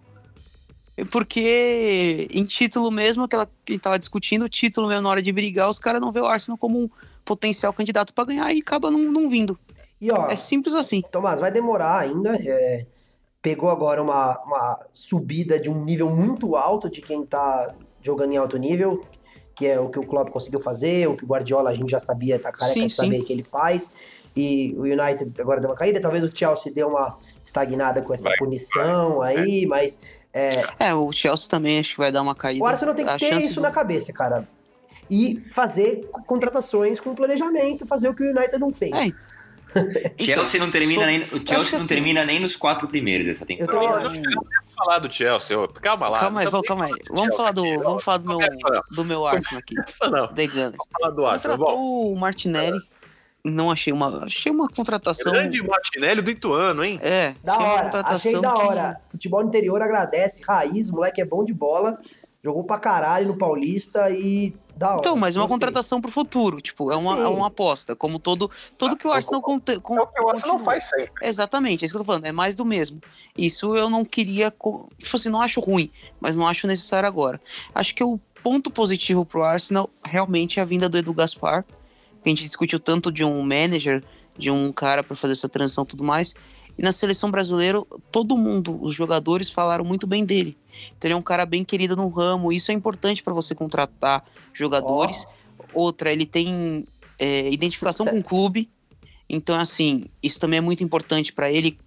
[1.11, 5.69] Porque em título mesmo, aquela que tava discutindo, o título mesmo na hora de brigar,
[5.69, 6.89] os caras não vê o Arsenal como um
[7.25, 9.57] potencial candidato pra ganhar e acaba não, não vindo.
[9.99, 11.01] E ó, É simples assim.
[11.11, 12.35] Tomás, vai demorar ainda.
[12.35, 12.85] é,
[13.41, 18.37] pegou agora uma, uma subida de um nível muito alto de quem tá jogando em
[18.37, 19.03] alto nível,
[19.55, 21.99] que é o que o Klopp conseguiu fazer, o que o Guardiola a gente já
[21.99, 23.25] sabia, tá careca Sim, de saber sim.
[23.25, 23.89] que ele faz.
[24.35, 28.29] E o United agora deu uma caída, talvez o Chelsea deu uma estagnada com essa
[28.29, 29.99] Vai, punição aí, mas
[30.79, 32.63] É, o Chelsea também acho que vai dar uma caída.
[32.63, 34.47] o Arsenal tem que A ter chance isso do- na cabeça, cara.
[35.09, 38.91] E fazer contratações com planejamento, fazer o que o United não fez.
[39.75, 43.27] É, Chelsea não termina sou- nem, o Chelsea não assim- termina nem nos quatro primeiros
[43.27, 44.03] essa Eu temporada.
[44.09, 45.67] não Vamos falar do Chelsea, ô.
[45.67, 46.19] calma lá.
[46.19, 46.93] calma aí, vamos, calma aí.
[47.11, 48.39] Vamos falar do, vamos falar do meu,
[48.91, 49.75] do meu Arsenal aqui.
[49.75, 50.27] Não.
[50.27, 51.57] Vamos falar do Arsenal.
[51.57, 52.79] Contratou o Martinelli.
[53.43, 55.31] Não achei uma, achei uma contratação.
[55.33, 56.97] grande Martinelli do Ituano, hein?
[57.01, 59.01] É, Da hora, contratação achei da que- hora.
[59.09, 61.97] Futebol interior agradece, raiz, moleque é bom de bola,
[62.41, 64.99] jogou pra caralho no Paulista e da hora.
[65.01, 67.23] Então, mas é uma contratação pro futuro, tipo, é uma, Sim.
[67.23, 70.29] é uma aposta, como todo, tudo que o Ah, Arsenal con- É o que o
[70.29, 71.11] Arsenal faz sempre.
[71.27, 73.01] Exatamente, é isso que eu tô falando, é mais do mesmo.
[73.37, 77.41] Isso eu não queria, tipo assim, não acho ruim, mas não acho necessário agora.
[77.75, 81.65] Acho que o ponto positivo pro Arsenal realmente é a vinda do Edu Gaspar,
[82.23, 84.03] que a gente discutiu tanto de um manager,
[84.37, 86.33] de um cara para fazer essa transição e tudo mais.
[86.77, 90.57] E na seleção brasileira, todo mundo, os jogadores falaram muito bem dele.
[90.97, 94.25] Então ele é um cara bem querido no ramo, isso é importante para você contratar
[94.53, 95.25] jogadores.
[95.73, 96.87] Outra, ele tem
[97.19, 98.69] é, identificação com o clube.
[99.29, 101.77] Então, assim, isso também é muito importante para ele,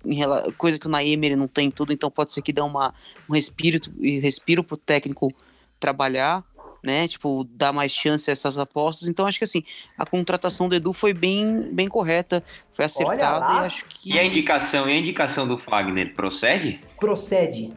[0.57, 2.94] coisa que o Naemer não tem tudo, então pode ser que dê uma,
[3.29, 5.33] um respiro, e respiro pro técnico
[5.79, 6.42] trabalhar,
[6.87, 7.09] né?
[7.09, 9.09] Tipo, dar mais chance a essas apostas.
[9.09, 9.64] Então, acho que assim,
[9.99, 14.12] a contratação do Edu foi bem, bem correta, foi acertada e acho que.
[14.14, 16.81] E a indicação, e a indicação do Fagner procede?
[16.99, 17.72] Procede.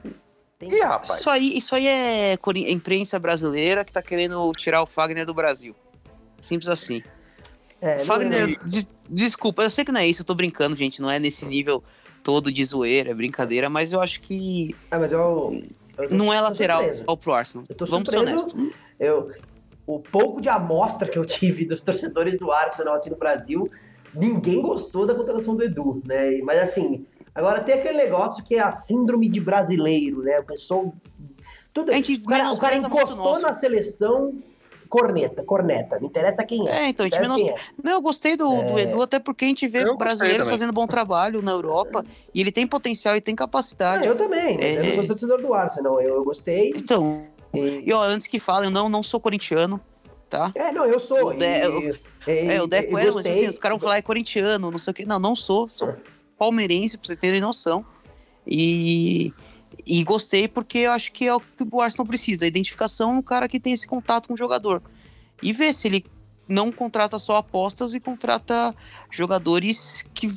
[0.60, 1.20] Tem- Ih, rapaz.
[1.22, 5.34] Isso aí, isso aí é cori- imprensa brasileira que tá querendo tirar o Fagner do
[5.34, 5.76] Brasil.
[6.40, 7.02] Simples assim.
[7.82, 10.76] É, não é- Fagner, des- desculpa, eu sei que não é isso, eu tô brincando,
[10.76, 11.02] gente.
[11.02, 11.84] Não é nesse nível
[12.24, 15.64] todo de zoeira, é brincadeira, mas eu acho que Ah, mas eu,
[16.12, 17.66] não é lateral ao pro Arsenal.
[17.70, 18.54] Eu tô Vamos ser honestos.
[19.00, 19.32] Eu,
[19.88, 23.70] o pouco de amostra que eu tive dos torcedores do Arsenal aqui no Brasil,
[24.14, 26.38] ninguém gostou da contratação do Edu, né?
[26.44, 30.40] Mas assim, agora tem aquele negócio que é a síndrome de brasileiro, né?
[30.40, 30.94] O pessoal.
[31.74, 34.34] Tudo, A gente o, cara, o cara encostou na seleção,
[34.90, 36.00] corneta, corneta.
[36.00, 36.82] Não interessa quem é.
[36.86, 37.40] É, então, a gente menos...
[37.42, 37.56] é.
[37.84, 38.82] Não, eu gostei do, do É.
[38.84, 42.52] Edu, até porque a gente vê Eu brasileiros fazendo bom trabalho na Europa e ele
[42.52, 44.06] tem potencial e tem capacidade.
[44.06, 44.88] eu também, mas eu É.
[44.88, 46.02] não sou torcedor do Arsenal.
[46.02, 46.74] Eu, eu gostei.
[46.76, 49.80] Então, E, e ó, antes que falem, eu não, não sou corintiano,
[50.30, 50.52] tá?
[50.56, 51.28] é, não, eu sou.
[51.30, 53.98] O De- e- o- e- É, o Deco é, mas assim, os caras vão falar
[53.98, 55.06] é corintiano, não sei o que.
[55.06, 55.94] Não, não sou, sou
[56.38, 57.84] palmeirense, pra vocês terem noção.
[58.46, 59.34] E,
[59.86, 63.22] e gostei porque eu acho que é o que o Arsenal precisa, a identificação, um
[63.22, 64.82] cara que tem esse contato com o jogador.
[65.42, 66.06] E ver se ele
[66.48, 68.76] não contrata só apostas e contrata
[69.12, 70.32] jogadores que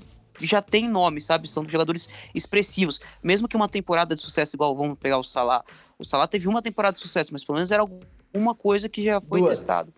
[0.46, 1.48] já tem nome, sabe?
[1.48, 3.00] São jogadores expressivos.
[3.22, 5.64] Mesmo que uma temporada de sucesso, igual vamos pegar o Salah.
[5.98, 9.20] O Salah teve uma temporada de sucesso, mas pelo menos era alguma coisa que já
[9.20, 9.58] foi Duas.
[9.58, 9.92] testado.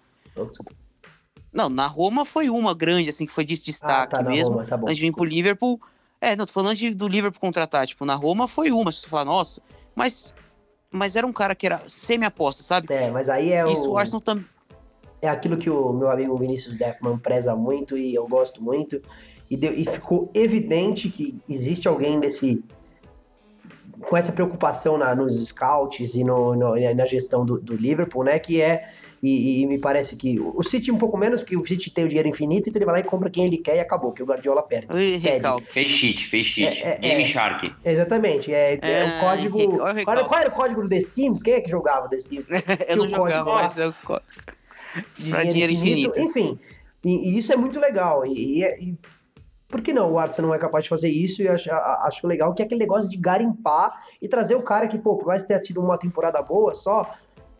[1.53, 4.55] Não, na Roma foi uma grande, assim, que foi de destaque Ah, tá, mesmo.
[4.57, 4.87] Roma, tá bom.
[4.87, 5.81] antes de vir pro Liverpool.
[6.21, 7.87] É, não, tô falando de, do Liverpool contratar.
[7.87, 8.91] Tipo, na Roma foi uma.
[8.91, 9.63] Você fala, nossa,
[9.95, 10.35] mas,
[10.91, 12.93] mas era um cara que era semi-aposta, sabe?
[12.93, 14.45] É, mas aí é Isso o, o Arsenal também.
[15.23, 19.01] é aquilo que o meu amigo Vinícius Deckman preza muito e eu gosto muito.
[19.51, 22.63] E, deu- e ficou evidente que existe alguém desse
[24.01, 28.39] com essa preocupação na- nos scouts e no, no- na gestão do, do Liverpool, né?
[28.39, 28.89] Que é
[29.23, 32.09] e, e me parece que o City um pouco menos, porque o City tem o
[32.09, 34.27] dinheiro infinito, então ele vai lá e compra quem ele quer e acabou, que o
[34.27, 34.89] Guardiola perde.
[34.93, 35.19] Ui.
[35.61, 36.83] Fez cheat, fez cheat.
[36.83, 37.25] É, é, Game é.
[37.25, 37.73] Shark.
[37.83, 39.59] Exatamente, é, é É, o código.
[40.05, 41.43] Qual, qual era o código do The Sims?
[41.43, 42.47] Quem é que jogava The Sims?
[42.87, 43.63] Eu não jogava, lá.
[43.63, 44.29] mas é o código.
[45.19, 46.21] de Pra dinheiro infinito.
[46.21, 46.59] Enfim,
[47.03, 48.27] e, e isso é muito legal.
[48.27, 48.99] E, e- e
[49.69, 51.43] por que não o Arsenal não é capaz de fazer isso?
[51.43, 54.87] E eu acho, acho legal que é aquele negócio de garimpar e trazer o cara
[54.87, 57.11] que, pô, por mais ter tido uma temporada boa só,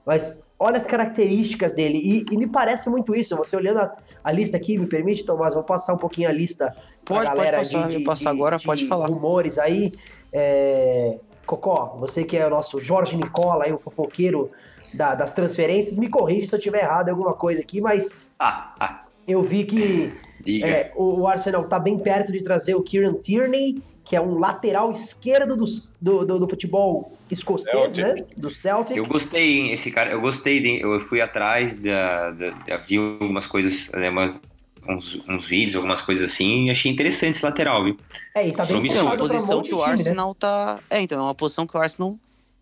[0.07, 1.99] mas olha as características dele.
[1.99, 3.37] E, e me parece muito isso.
[3.37, 6.67] Você olhando a, a lista aqui, me permite, Tomás, vou passar um pouquinho a lista
[7.05, 9.07] pra Pode, pode galera passar, de, de, agora, de pode falar.
[9.09, 9.91] rumores aí.
[10.33, 14.51] É, Cocó, você que é o nosso Jorge Nicola, aí, o fofoqueiro
[14.93, 18.75] da- das transferências, me corrige se eu tiver errado em alguma coisa aqui, mas Ah,
[18.81, 20.13] ah, eu vi que.
[20.47, 24.39] É, o o Arsenal tá bem perto de trazer o Kieran Tierney, que é um
[24.39, 25.65] lateral esquerdo do,
[26.01, 28.05] do, do- do futebol escocês, Celtic.
[28.05, 28.15] né?
[28.37, 28.97] Do Celtic.
[28.97, 32.99] Eu gostei, hein, esse cara, eu gostei, de- eu fui atrás da, da, da- vi
[32.99, 34.39] algumas coisas, né, umas-
[34.87, 37.97] uns, uns vídeos, algumas coisas assim, e achei interessante esse lateral, viu?
[38.35, 38.77] É, e tá bem.
[38.95, 39.93] É uma um posição monte que o time, né?
[39.93, 40.79] Arsenal tá.
[40.91, 42.17] É, então, é uma posição que o Arsenal,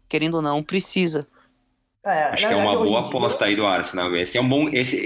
[0.08, 1.26] querendo ou não, precisa.
[2.04, 4.14] É, Acho que é uma boa em dia- aposta aí do Arsenal.
[4.16, 4.96] Esse é um bom, esse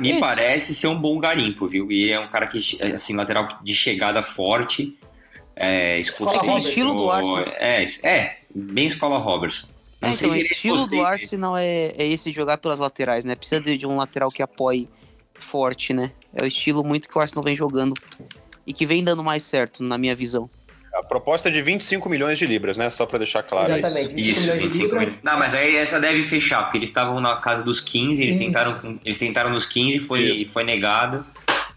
[0.00, 0.20] me Isso.
[0.20, 1.92] parece ser um bom garimpo, viu?
[1.92, 4.98] E é um cara que assim lateral de chegada forte,
[5.54, 6.40] é, escocês.
[6.42, 7.44] O estilo do ou- Arsenal.
[7.58, 9.66] É, é, bem escola Robertson.
[10.00, 12.30] É, Não sei então, o se ele é estilo do escocês, Arsenal é, é esse
[12.30, 13.34] de jogar pelas laterais, né?
[13.34, 14.88] Precisa de, de um lateral que apoie
[15.34, 16.10] forte, né?
[16.34, 17.94] É o estilo muito que o Arsenal vem jogando
[18.66, 20.48] e que vem dando mais certo, na minha visão.
[20.96, 22.88] A proposta é de 25 milhões de libras, né?
[22.88, 23.80] Só pra deixar claro isso.
[23.80, 25.00] Exatamente, 25 Isso, milhões de 25 libras.
[25.04, 25.22] milhões.
[25.22, 28.44] Não, mas aí essa deve fechar, porque eles estavam na casa dos 15, eles Isso.
[28.44, 30.48] tentaram, eles tentaram nos 15 foi, Isso.
[30.52, 31.24] foi negado.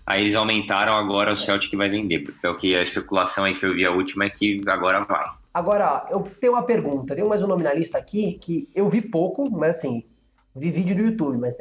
[0.05, 2.19] Aí eles aumentaram agora o Celtic vai vender.
[2.19, 5.01] Porque é o que a especulação aí que eu vi a última é que agora
[5.01, 5.25] vai.
[5.53, 7.15] Agora, eu tenho uma pergunta.
[7.15, 10.03] Tem mais um nome na lista aqui que eu vi pouco, mas assim,
[10.55, 11.59] vi vídeo no YouTube, mas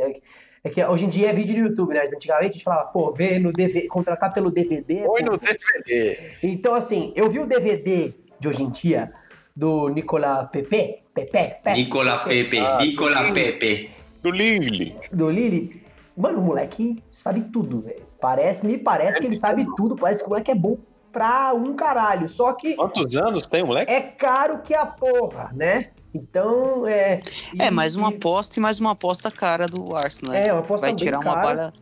[0.64, 2.01] é, que- é hoje em dia é vídeo no YouTube, né?
[2.01, 5.05] Mas Antigamente a gente falava, pô, ver no DVD, contratar pelo DVD.
[5.05, 5.18] Pô.
[5.21, 6.33] no DVD.
[6.42, 9.12] Então, assim, eu vi o DVD de hoje em dia
[9.55, 13.35] do Nicolas Pepe, Pepe, Pepe Nicola Pepe, Ah, Nicola sim.
[13.35, 13.90] Pepe.
[14.23, 14.97] Do Lille.
[15.12, 15.83] do Lili.
[16.16, 18.03] Mano, o moleque sabe tudo, velho.
[18.21, 19.94] Parece, me parece que ele sabe tudo.
[19.97, 20.77] Parece que o moleque é bom
[21.12, 22.29] pra um caralho.
[22.29, 23.92] Só que Quantos anos tem o moleque?
[23.92, 25.90] é caro que a porra, né?
[26.22, 27.20] Então, é.
[27.54, 30.48] e- É, mais uma e- aposta e mais uma aposta cara do Arsenal, né?
[30.48, 31.42] É, uma aposta Vai bem tirar uma cara.
[31.46, 31.72] bala,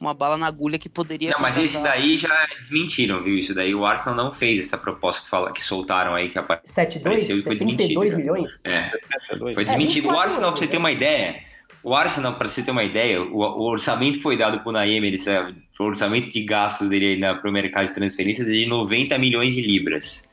[0.00, 1.30] uma bala na agulha que poderia.
[1.30, 3.36] Não, mas esse contratar- daí já desmentiram, viu?
[3.36, 6.68] Isso daí o Arsenal não fez essa proposta que, fala, que soltaram aí que apareceu.
[6.74, 8.60] 72, Pareceu que foi 72 desmentido, milhões?
[8.64, 10.08] É, É foi É, desmentido.
[10.08, 11.42] o 24 Arsenal, pra você ter uma ideia,
[11.82, 15.04] o Arsenal, pra você ter uma ideia, o, o orçamento que foi dado pro Naeem,
[15.04, 18.66] ele sabe, o orçamento de gastos dele aí na, pro mercado de transferências é de
[18.66, 20.30] 90 milhões de libras.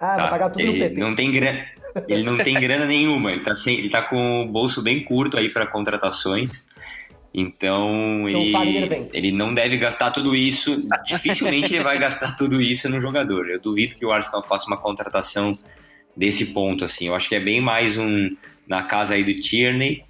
[0.00, 0.28] Ah, vai tá?
[0.28, 1.00] pagar tudo no ele PP.
[1.00, 1.64] não tem grana.
[2.08, 5.36] Ele não tem grana nenhuma, ele tá, sem, ele tá com o bolso bem curto
[5.36, 6.66] aí para contratações.
[7.32, 10.86] Então, Então ele, ele não deve gastar tudo isso.
[11.06, 13.48] Dificilmente ele vai gastar tudo isso no jogador.
[13.50, 15.58] Eu duvido que o Arsenal faça uma contratação
[16.16, 17.08] desse ponto assim.
[17.08, 18.36] Eu acho que é bem mais um
[18.68, 20.04] na casa aí do Tierney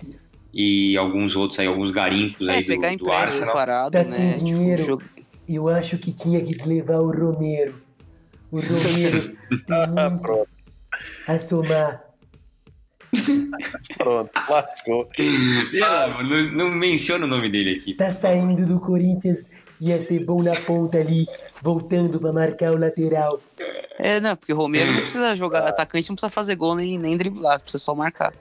[0.52, 3.54] e alguns outros aí, alguns garimpos É, aí do, pegar do empréstimo Arsenal.
[3.54, 4.04] parado, Tá né?
[4.04, 4.84] sem Tipo, dinheiro.
[4.84, 5.02] jogo-
[5.48, 7.74] Eu acho que tinha que levar o Romero.
[8.52, 9.34] O Romero
[9.66, 10.46] tem muito
[11.24, 12.04] Pronto, a somar.
[13.96, 14.30] pronto.
[14.48, 15.08] Lascou.
[15.72, 17.94] Não, não menciona o nome dele aqui.
[17.94, 21.26] Tá saindo do Corinthians, ia ser bom na ponta ali,
[21.62, 23.40] voltando pra marcar o lateral.
[23.98, 27.16] É, não, porque o Romero não precisa jogar, atacante não precisa fazer gol nem, nem
[27.16, 28.32] driblar, precisa só marcar.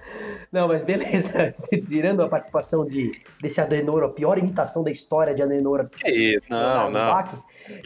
[0.52, 1.56] Não, mas beleza.
[1.88, 3.12] Tirando a participação de,
[3.42, 5.90] desse Adenor, a pior imitação da história de Adenor.
[5.90, 6.48] Que isso?
[6.50, 7.12] Não, não.
[7.12, 7.34] Bach.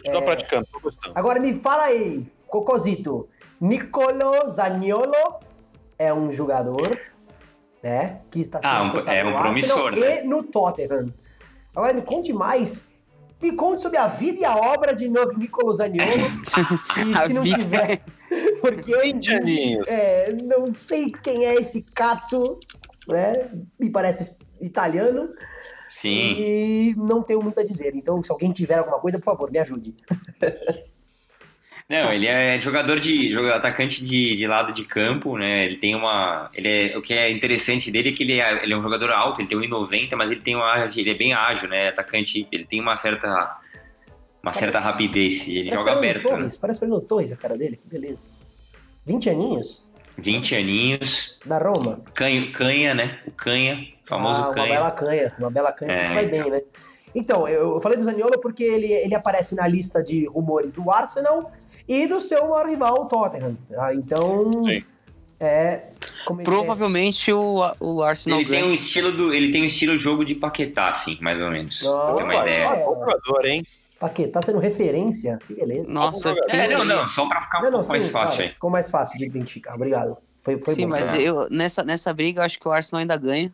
[0.04, 1.12] Estou praticando, tô gostando.
[1.14, 3.28] Agora me fala aí, Cocosito.
[3.60, 5.12] Nicolo Zaniolo
[5.98, 6.98] é um jogador,
[7.82, 8.20] né?
[8.30, 10.24] Que está sendo Ah, um- é um Arsenal promissor, né?
[10.24, 11.12] E no Tottenham.
[11.74, 12.88] Agora me conte mais.
[13.40, 16.10] Me conte sobre a vida e a obra de Nicolo Zaniolo.
[17.06, 17.58] e A se não vida.
[17.58, 18.00] tiver.
[18.60, 19.88] Porque eu 20 aninhos.
[19.88, 22.58] é, não sei quem é esse Katsu,
[23.06, 23.48] né?
[23.78, 25.30] Me parece italiano.
[25.88, 26.34] Sim.
[26.38, 27.94] E não tenho muito a dizer.
[27.94, 29.94] Então, se alguém tiver alguma coisa, por favor, me ajude.
[31.88, 35.64] Não, ele é jogador de jogador, atacante de, de lado de campo, né?
[35.64, 38.74] Ele tem uma, ele é, o que é interessante dele é que ele é, ele
[38.74, 41.66] é um jogador alto, ele tem 1,90, mas ele tem uma, ele é bem ágil,
[41.66, 41.88] né?
[41.88, 43.58] Atacante, ele tem uma certa
[44.42, 46.22] uma certa rapidez, ele Parece joga aberto.
[46.28, 46.58] Torres, Né?
[46.60, 48.22] Parece Fernando Torres a cara dele, que beleza.
[49.06, 49.82] 20 aninhos?
[50.18, 52.02] 20 aninhos, Da Roma.
[52.14, 53.20] canha, canha, né?
[53.26, 54.68] O canha, famoso ah, uma canha.
[54.68, 56.60] bela canha, uma bela canha É, que vai bem, né?
[57.14, 60.90] Então, eu eu falei do Zaniolo porque ele, ele aparece na lista de rumores do
[60.90, 61.50] Arsenal
[61.88, 63.56] e do seu maior rival, o Tottenham.
[63.76, 64.84] Ah, então, Sim.
[65.40, 65.82] é...
[66.26, 68.70] Como ele Provavelmente o, o Arsenal Ele tem ganha.
[68.70, 71.82] um estilo do, ele tem um estilo jogo de Paquetá, assim, mais ou menos.
[71.82, 72.68] Não, pra ter uma vai, ideia.
[72.68, 72.78] vai.
[72.84, 73.62] Bom jogador, hein?
[73.66, 75.88] é, Paquetá sendo referência, que beleza.
[75.90, 78.48] Nossa, É, não, não, só pra ficar um Não, não, pouco mais sim, fácil claro,
[78.48, 78.54] aí.
[78.54, 80.16] ficou mais fácil de identificar, obrigado.
[80.40, 80.90] Foi, foi Sim, bom.
[80.90, 81.20] mas né?
[81.20, 83.52] eu, nessa, nessa briga eu acho que o Arsenal ainda ganha.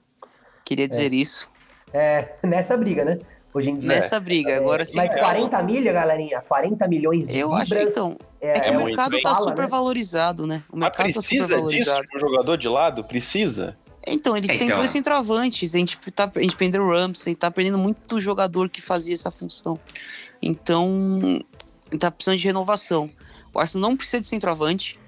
[0.64, 1.48] Queria dizer isso.
[1.92, 3.18] É, nessa briga, né?
[3.54, 3.88] Hoje em dia.
[3.88, 4.56] Nessa briga.
[4.56, 4.96] Agora sim.
[4.96, 7.92] Mas é, 40 milha, galerinha, 40 milhões de Eu acho que libras.
[7.92, 9.68] então, é, É que É o mercado tá Fala, super né?
[9.68, 10.62] valorizado, né?
[10.68, 12.02] O Mas mercado tá super precisa disso valorizado.
[12.08, 13.04] de um jogador de lado?
[13.04, 13.76] Precisa?
[14.06, 14.76] Então, eles têm Então.
[14.78, 15.74] dois centroavantes.
[15.74, 19.30] A gente, tá, a gente perdeu o Ramsey, tá perdendo muito jogador que fazia essa
[19.30, 19.78] função.
[20.42, 21.40] Então,
[21.98, 23.08] tá precisando de renovação.
[23.54, 24.98] O Arsenal não precisa de centroavante.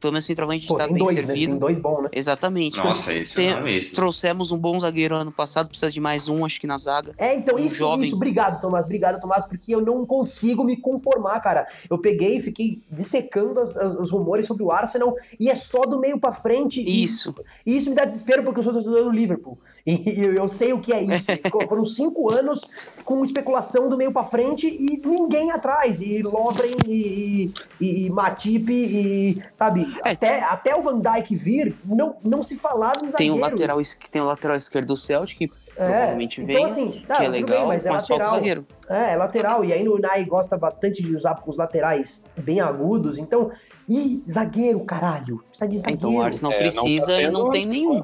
[0.00, 1.22] Pelo menos centroavante Pô, está bem dois, né?
[1.22, 1.50] servido.
[1.52, 2.08] Tem dois bons, né?
[2.12, 2.76] Exatamente.
[2.78, 3.92] Nossa, isso Tem- é mesmo.
[3.92, 7.14] Trouxemos um bom zagueiro ano passado, precisa de mais um, acho que na zaga.
[7.16, 8.04] É, então Um isso, jovem.
[8.06, 11.66] isso, obrigado, Tomás, obrigado, Tomás, porque eu não consigo me conformar, cara.
[11.88, 15.86] Eu peguei e fiquei dissecando as- as- os rumores sobre o Arsenal e é só
[15.86, 16.80] do meio pra frente.
[16.80, 17.34] e- Isso.
[17.64, 19.58] E isso me dá desespero porque eu sou torcedor do Liverpool.
[19.86, 21.24] E, eu, eu sei o que é isso.
[21.68, 22.60] Foram cinco anos
[23.04, 26.00] com especulação do meio pra frente e ninguém atrás.
[26.00, 30.10] E Lovren e, e, e Matip e, sabe, É.
[30.12, 33.40] até, até o Van Dijk vir, não, não se falava em Tem o, zagueiro.
[33.40, 33.78] lateral,
[34.10, 35.44] tem o lateral esquerdo do Celtic, que
[35.76, 38.30] É, provavelmente então vem, assim, tá, que é legal, bem, mas é mas lateral.
[38.30, 38.66] zagueiro.
[38.88, 39.64] É, é lateral.
[39.64, 43.18] E aí o Unai gosta bastante de usar os laterais bem agudos.
[43.18, 43.50] Então,
[43.88, 45.42] e zagueiro, caralho.
[45.48, 45.98] Precisa de zagueiro.
[45.98, 48.02] Então o Arsenal É, não tá precisa e não tem nenhum.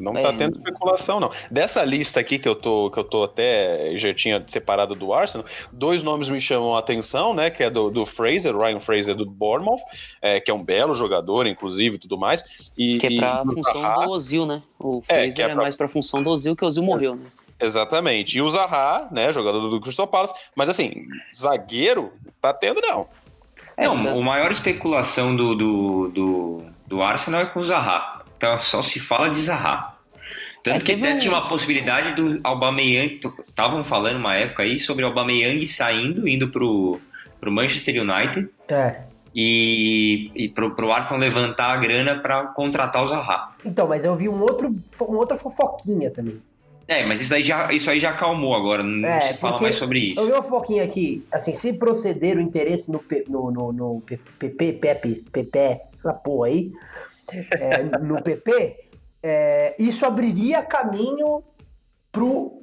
[0.00, 0.22] Não É.
[0.22, 1.30] tá tendo especulação, não.
[1.50, 5.46] Dessa lista aqui que eu tô, que eu tô até já tinha separado do Arsenal,
[5.70, 7.50] dois nomes me chamam a atenção, né?
[7.50, 9.80] Que é do, do Fraser, Ryan Fraser do Bournemouth,
[10.22, 12.70] é, que é um belo jogador, inclusive, e tudo mais.
[12.78, 14.62] E, Que é pra e do função Zaha, do Ozil, né?
[14.78, 17.14] O É, Fraser é é, pra- mais pra função do Ozil, que o Ozil morreu,
[17.14, 17.26] né?
[17.62, 18.38] Exatamente.
[18.38, 19.30] E o Zaha, né?
[19.34, 20.32] Jogador do Crystal Palace.
[20.56, 22.10] Mas assim, zagueiro,
[22.40, 23.06] tá tendo, não.
[23.76, 24.14] É, não, tá.
[24.14, 28.19] o maior especulação do, do, do, do Arsenal é com o Zaha.
[28.40, 29.96] Então só se fala de Zaha.
[30.64, 34.78] Tanto É, que teve até tinha uma possibilidade do Aubameyang, estavam falando uma época aí
[34.78, 36.98] sobre o Aubameyang saindo, indo pro,
[37.38, 39.02] pro Manchester United É.
[39.34, 43.50] e, e pro, pro Arsenal levantar a grana para contratar o Zaha.
[43.62, 46.40] Então, mas eu vi um outro, uma outra fofoquinha também.
[46.88, 49.76] É, mas isso aí já, isso aí já acalmou agora, não É, se fala mais
[49.76, 50.20] sobre isso.
[50.20, 54.02] Eu vi uma fofoquinha aqui, assim, se proceder o interesse no, no, no, no
[54.38, 56.70] PP, Pepe, PP, essa porra aí,
[57.58, 58.76] é, no PP,
[59.22, 61.42] é, isso abriria caminho
[62.12, 62.58] pro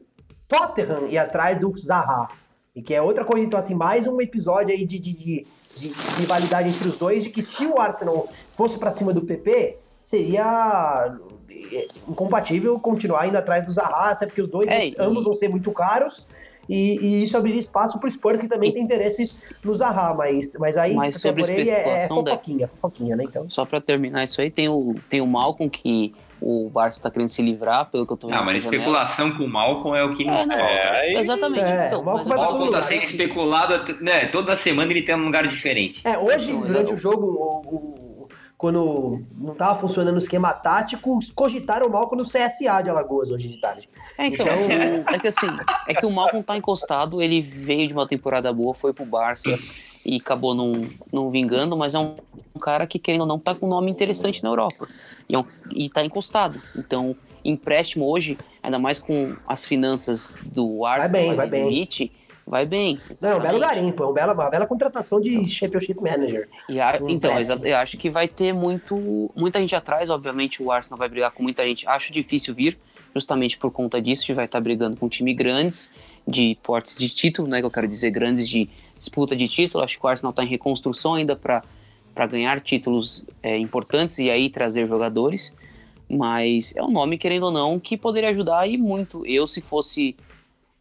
[0.48, 2.30] Tottenham ir atrás do Zaha.
[2.76, 6.20] E que é outra coisa, então, assim, mais um episódio aí de, de, de, de
[6.20, 11.18] rivalidade entre os dois, de que se o Arsenal fosse pra cima do PP, seria
[11.50, 15.34] é, incompatível continuar indo atrás do Zaha, até porque os dois, É, e- ambos vão
[15.34, 16.28] ser muito caros,
[16.70, 20.78] e, e isso abriria espaço pro Spurs, que também tem interesse no Zaha, mas, mas
[20.78, 23.50] aí, Mas sobre ele, é, é especulação da- fofoquinha, fofoquinha, né, então...
[23.50, 27.30] Só pra terminar isso aí, tem o, tem o Malcolm, que o Barça tá querendo
[27.30, 30.14] se livrar, pelo que eu tô vendo Ah, mas especulação com o Malcolm é o
[30.16, 30.56] que não É, não.
[30.58, 30.74] falta.
[30.74, 31.64] É, Exatamente.
[31.64, 34.26] É, então, o vai O o Malcolm tá sendo especulado, né?
[34.28, 36.02] Toda semana ele tem um lugar diferente.
[36.04, 38.17] É, hoje, Então, durante o jogo, o- o-
[38.58, 43.48] quando não tava funcionando o esquema tático, cogitaram o Malcolm no CSA de Alagoas hoje
[43.50, 43.88] de tarde.
[44.18, 45.48] É, então, Então- o- é que assim,
[45.88, 49.58] é que o Malcolm tá encostado, ele veio de uma temporada boa, foi pro Barça
[50.04, 50.72] e acabou não,
[51.14, 52.16] não vingando, mas é um,
[52.56, 54.86] um cara que, querendo ou não, tá com um nome interessante na Europa.
[55.30, 56.60] E, é um- e tá encostado.
[56.76, 57.16] Então,
[57.46, 61.64] empréstimo hoje, ainda mais com as finanças do Arsenal bem, ali vai bem.
[61.70, 62.12] limite,
[62.48, 63.00] vai bem.
[63.22, 63.76] Não, é um belo exatamente.
[63.82, 66.48] garimpo, é uma bela, uma bela contratação de Championship Manager.
[66.70, 70.10] E a- Um então, exa- eu acho que vai ter muito, muita gente atrás.
[70.10, 71.88] Obviamente, o Arsenal vai brigar com muita gente.
[71.88, 72.78] Acho difícil vir,
[73.14, 75.94] justamente por conta disso, que vai estar brigando com time grandes,
[76.28, 77.60] de portes de título, né?
[77.60, 79.84] Que eu quero dizer, grandes de disputa de título.
[79.84, 81.64] Acho que o Arsenal está em reconstrução ainda para
[82.30, 85.54] ganhar títulos é, importantes e aí trazer jogadores.
[86.10, 89.26] Mas é um nome, querendo ou não, que poderia ajudar e muito.
[89.26, 90.16] Eu, se fosse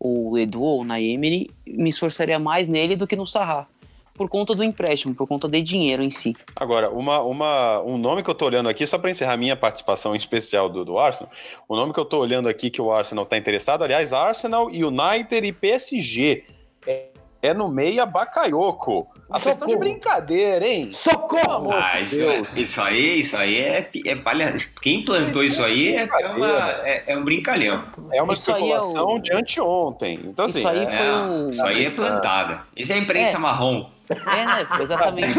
[0.06, 3.66] o Edu ou o Naemery, me esforçaria mais nele do que no Sarra.
[4.14, 6.32] por conta do empréstimo, por conta de dinheiro em si.
[6.56, 10.14] Agora, uma, uma, um nome que eu tô olhando aqui, só para encerrar minha participação
[10.14, 11.30] em especial do, do Arsenal,
[11.68, 15.46] o nome que eu tô olhando aqui que o Arsenal tá interessado, aliás, Arsenal, United
[15.46, 16.44] e PSG.
[16.86, 17.08] É,
[17.42, 19.06] é no meia Bakayoko.
[19.28, 20.90] Ah, vocês estão de brincadeira, hein?
[20.92, 21.72] Socorro!
[21.72, 24.54] Ah, isso, é- isso aí, isso aí é, é palha...
[24.80, 27.82] Quem plantou isso aí é, é, uma, é, é um brincalhão.
[28.12, 30.20] É uma Isso aí é especulação o- de anteontem.
[30.24, 31.50] Então, assim, Isso aí é- foi É, o.
[31.50, 32.60] Isso aí é plantada.
[32.76, 33.38] Isso é imprensa É.
[33.38, 33.90] marrom.
[34.08, 34.66] É, né?
[34.80, 35.36] Exatamente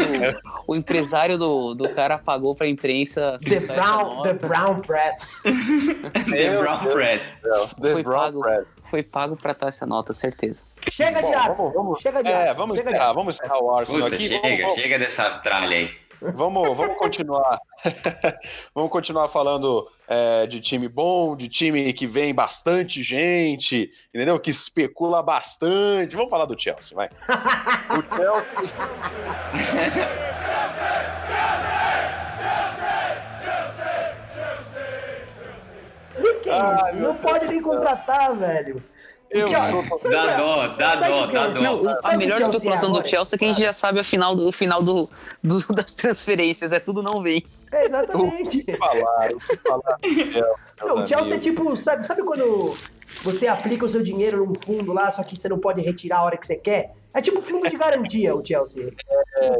[0.66, 3.38] o, o empresário do, do cara pagou pra imprensa.
[3.42, 5.26] The Brown, the Brown Press.
[6.30, 6.86] The Brown.
[6.88, 7.38] Press.
[7.80, 8.40] The Foi Brown pago.
[8.42, 8.66] Press.
[8.90, 10.62] Foi pago pra dar essa nota, certeza.
[10.90, 11.72] Chega de Arsenal.
[11.72, 14.28] vamos- Chega de É, vamos chega encerrar, vamos encerrar o Arsenal Puta, aqui.
[14.28, 15.90] chega, vamos, chega dessa tralha aí.
[16.20, 17.58] Vamos, vamos continuar.
[18.74, 24.40] vamos continuar falando é, de time bom, de time que vem bastante gente, entendeu?
[24.40, 26.16] Que especula bastante.
[26.16, 27.08] Vamos falar do Chelsea, vai.
[27.90, 28.74] O Chelsea.
[36.94, 37.62] Meu Não pode Deus céu.
[37.62, 38.82] contratar, velho.
[39.30, 41.60] Eu Chelsea- sou- sabe Dá é- dó, dá dó, é- dá dó.
[41.60, 44.34] Não, a que melhor especulação do Chelsea é que a gente já sabe a final
[44.34, 45.08] do, o final do,
[45.44, 46.72] do- das transferências.
[46.72, 47.44] É tudo não vem.
[47.70, 48.64] É, exatamente.
[48.78, 49.98] falar, o que falar
[50.86, 52.74] Não, o Chelsea é tipo, sabe, sabe quando
[53.22, 56.24] você aplica o seu dinheiro num fundo lá, só que você não pode retirar a
[56.24, 56.94] hora que você quer?
[57.12, 58.90] É tipo fundo de garantia, o Chelsea.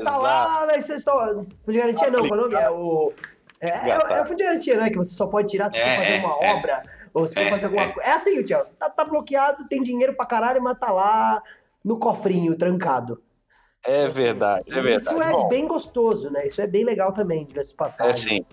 [0.03, 1.27] tá lá, vai ser só.
[1.27, 2.55] Fundo de garantia não, qual é o nome?
[2.55, 3.13] É o.
[3.61, 4.91] É, é, é o né?
[4.91, 6.53] Que você só pode tirar se É, for fazer é, uma é.
[6.55, 6.83] obra
[7.13, 7.93] ou se for É, fazer alguma é.
[7.93, 8.09] coisa.
[8.09, 8.77] É assim o Chelsea.
[8.79, 11.43] Tá, tá bloqueado, tem dinheiro pra caralho, mas tá lá
[11.85, 13.23] no cofrinho, trancado.
[13.85, 15.17] É verdade, é verdade.
[15.17, 16.47] Isso é Bom, bem gostoso, né?
[16.47, 18.13] Isso é bem legal também, de passagem.
[18.13, 18.47] É sim.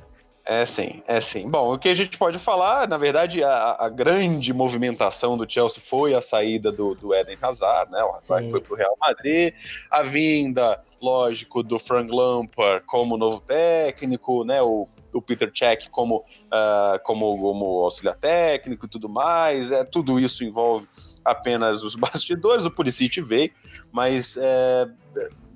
[0.48, 1.50] É sim, é sim.
[1.50, 5.82] Bom, o que a gente pode falar, na verdade, a, a grande movimentação do Chelsea
[5.82, 8.04] foi a saída do, do Eden Hazard, né?
[8.04, 8.52] O Hazard Sim.
[8.52, 9.56] foi pro Real Madrid,
[9.90, 14.62] a vinda, lógico, do Frank Lampard como novo técnico, né?
[14.62, 19.72] O, o Peter Cech como, ah, como, como auxiliar técnico e tudo mais.
[19.72, 20.88] É, tudo isso envolve
[21.24, 22.66] apenas os bastidores.
[22.66, 23.50] O Pulisic veio,
[23.92, 24.88] mas é,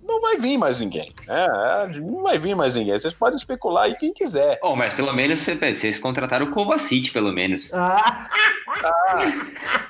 [0.03, 1.14] não vai vir mais ninguém.
[1.28, 1.45] Né?
[1.45, 2.97] É, não vai vir mais ninguém.
[2.97, 4.60] Vocês podem especular aí quem quiser.
[4.64, 7.70] Oh, mas pelo menos vocês- contrataram o Kovacic, pelo menos.
[7.74, 8.28] Ah,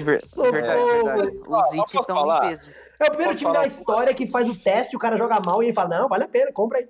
[0.00, 0.52] Ver- Socorro.
[0.52, 1.40] verdade, verdade.
[1.50, 2.46] Ah, Os só It pra estão falar.
[2.46, 2.68] em peso.
[3.00, 5.62] É o primeiro Posso time da história que faz o teste, o cara joga mal
[5.62, 6.88] e ele fala: Não, vale a pena, compra aí.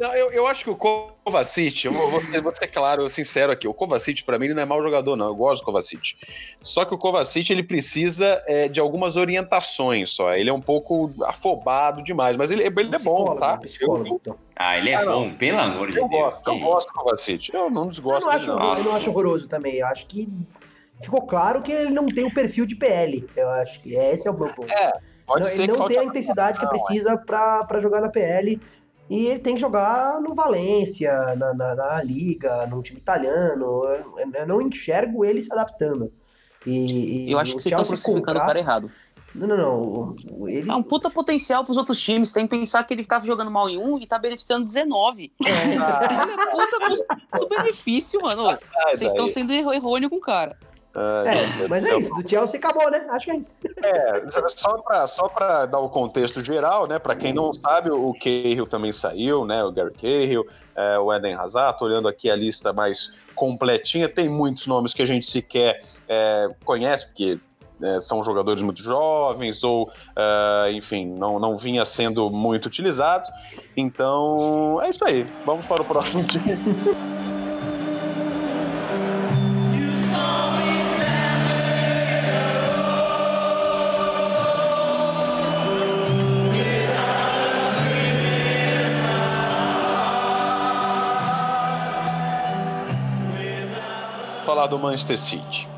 [0.00, 3.52] Não, Eu, eu acho que o Kovacic, eu vou, vou ser- vou ser claro, sincero
[3.52, 6.14] aqui, o Kovacic para mim ele não é mau jogador não, eu gosto do Kovacic.
[6.60, 11.12] Só que o Kovacic ele precisa é, de algumas orientações só, ele é um pouco
[11.24, 13.58] afobado demais, mas ele, ele é bom, tá?
[13.58, 14.36] psicólogo, Eu, então.
[14.56, 15.12] Ah, ele é Ah, não.
[15.30, 16.22] bom, pelo amor de eu Deus.
[16.22, 18.76] gosto, eu gosto do Kovacic, eu não Eu desgosto não, dele acho, não.
[18.78, 19.74] eu não acho horroroso também.
[19.76, 20.28] Eu acho que
[21.02, 23.26] ficou claro que ele não tem o perfil de PL.
[23.36, 24.72] Eu acho que esse é o meu ponto.
[24.72, 24.92] É,
[25.26, 28.00] Pode não, ser ele que não tem a intensidade que não, precisa pra, pra jogar
[28.00, 28.60] na PL.
[29.10, 33.84] E ele tem que jogar no Valência, na, na, na Liga, num time italiano.
[33.84, 36.12] Eu, eu não enxergo ele se adaptando.
[36.66, 38.90] E, Eu acho que vocês estão crucificando o cara errado.
[39.34, 40.48] Não, não, não.
[40.48, 42.32] Ele, É um puta potencial pros outros times.
[42.32, 45.32] Tem que pensar que ele tava jogando mal em um e tá beneficiando 19.
[45.80, 46.88] Ah, Olha, puta
[47.32, 48.44] custo-benefício, mano.
[48.44, 48.58] sai
[48.94, 50.56] Vocês estão sendo erro- errôneo com o cara.
[50.94, 52.14] Ai, É, mas é isso.
[52.14, 53.04] Do Chelsea acabou, né?
[53.10, 53.56] Acho que é isso.
[53.82, 56.98] É, só para só pra dar o contexto geral, né?
[56.98, 59.64] Para quem não sabe, o Cahill também saiu, né?
[59.64, 64.28] O Gary Cahill, é, o Eden Hazard, tô olhando aqui a lista mais completinha, tem
[64.28, 67.38] muitos nomes que a gente sequer é, conhece, porque
[67.82, 73.30] é, são jogadores muito jovens ou, é, enfim, não, não vinha sendo muito utilizados.
[73.76, 75.26] Então, é isso aí.
[75.46, 76.44] Vamos para o próximo time.
[94.72, 95.68] do Manchester City.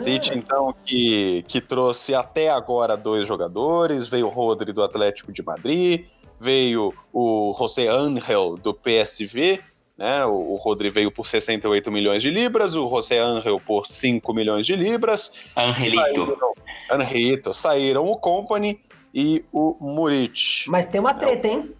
[0.00, 5.40] City, então, que, que trouxe até agora dois jogadores, veio o Rodri do Atlético de
[5.40, 6.06] Madrid,
[6.40, 9.60] veio o José Ángel do PSV,
[9.96, 10.26] né?
[10.26, 14.66] O, o Rodri veio por 68 milhões de libras, o José Ángel por 5 milhões
[14.66, 15.30] de libras.
[15.56, 15.96] Angelito.
[15.96, 16.52] Saíram,
[16.90, 18.80] Angelito, saíram o Company
[19.14, 20.68] e o Murit.
[20.68, 21.72] Mas tem uma treta, hein?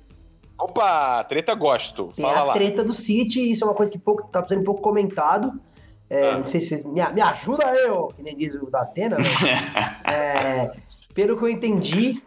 [0.57, 2.13] Opa, treta gosto.
[2.15, 2.53] Tem Fala a lá.
[2.55, 5.61] treta do City, isso é uma coisa que pouco, tá sendo pouco comentado.
[6.15, 6.39] É, Ah.
[6.39, 6.85] Não sei se vocês.
[6.85, 9.17] Me, me ajuda eu, que nem diz o da Atena.
[9.19, 9.25] né?
[10.07, 10.71] É,
[11.15, 12.21] pelo que eu entendi,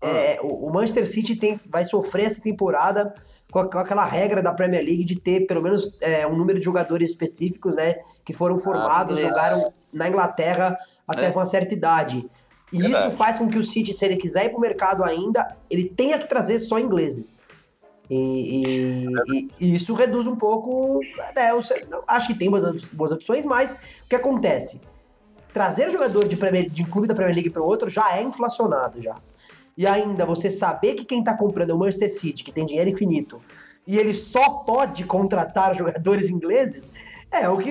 [0.00, 3.14] é, o, o Manchester City tem, vai sofrer essa temporada
[3.50, 7.10] com, aquela regra da Premier League de ter pelo menos é, um número de jogadores
[7.10, 7.94] específicos, né?
[8.24, 9.34] Que foram formados, beleza.
[9.34, 11.30] jogaram na Inglaterra até É.
[11.30, 12.28] uma certa idade.
[12.72, 13.08] E Verdade.
[13.08, 16.18] isso faz com que o City, se ele quiser ir pro mercado ainda, ele tenha
[16.18, 17.42] que trazer só ingleses.
[18.10, 21.00] E, e- e- isso reduz um pouco.
[21.34, 21.60] Né, eu
[22.08, 24.80] acho que tem boas, boas opções, mas o que acontece?
[25.52, 29.16] Trazer jogador de, Premier, de clube da Premier League para outro já é inflacionado já.
[29.76, 32.90] E ainda você saber que quem tá comprando é o Manchester City, que tem dinheiro
[32.90, 33.40] infinito,
[33.86, 36.92] e ele só pode contratar jogadores ingleses,
[37.30, 37.70] é o que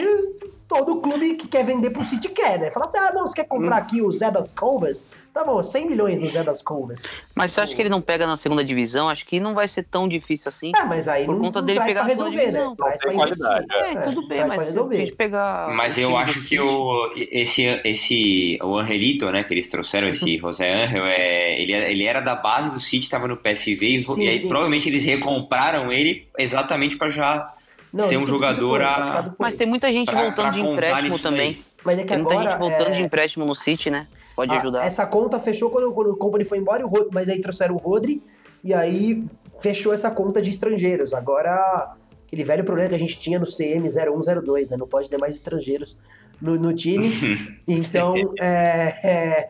[0.70, 2.70] todo clube que quer vender pro City quer, né?
[2.70, 5.10] Fala assim, ah, não, você quer comprar aqui o Zé das Covas?
[5.34, 7.02] Tá bom, 100 milhões no Zé das Covas.
[7.34, 9.10] Mas você acha que ele não pega na segunda divisão?
[9.10, 10.72] Acho que não vai ser tão difícil assim.
[10.80, 12.70] É, mas aí Por não, conta não dele pegar pra a segunda resolver, divisão.
[12.70, 12.76] né?
[12.78, 15.76] Traz Não tem qualidade, É, tudo bem, mas se a pegar.
[15.76, 20.72] Mas eu acho que o, esse, esse, o Angelito, né, que eles trouxeram, esse José
[20.72, 24.28] Angel, é, ele, ele era da base do City, estava no PSV, e, Sim, e
[24.30, 24.48] aí sim.
[24.48, 27.56] provavelmente eles recompraram ele exatamente para já
[27.92, 29.34] Não, ser um jogador a-.
[29.38, 31.62] Mas tem muita gente Pra- voltando pra de empréstimo também.
[31.84, 32.50] Mas é que Tem muita agora.
[32.52, 34.08] gente voltando é, de empréstimo no City, né?
[34.36, 34.86] Pode a- ajudar.
[34.86, 37.78] Essa conta fechou quando, quando o Company foi embora, e o mas aí trouxeram o
[37.78, 38.22] Rodri,
[38.64, 39.24] e aí
[39.62, 41.14] fechou essa conta de estrangeiros.
[41.14, 41.94] Agora,
[42.28, 44.78] aquele velho problema que a gente tinha no CM 0102, né?
[44.78, 45.98] Não pode ter mais estrangeiros
[46.42, 47.10] no, no time.
[47.68, 49.50] Então, é, é,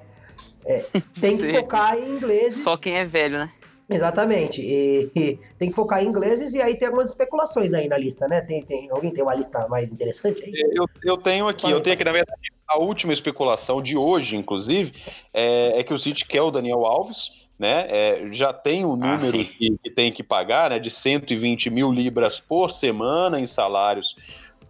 [0.65, 0.85] é,
[1.19, 2.61] tem que focar em ingleses.
[2.61, 3.49] Só quem é velho, né?
[3.89, 4.61] Exatamente.
[4.61, 8.27] E, e tem que focar em ingleses e aí tem algumas especulações aí na lista,
[8.27, 8.41] né?
[8.41, 10.51] Tem, tem, alguém tem uma lista mais interessante aí?
[10.73, 14.93] Eu, eu tenho aqui, eu tenho aqui, na verdade, a última especulação de hoje, inclusive,
[15.33, 17.87] é, é que o City quer o Daniel Alves, né?
[17.89, 19.45] É, já tem o número sim.
[19.57, 20.77] que, que tem que pagar, né?
[20.79, 24.15] De 120 mil libras por semana em salários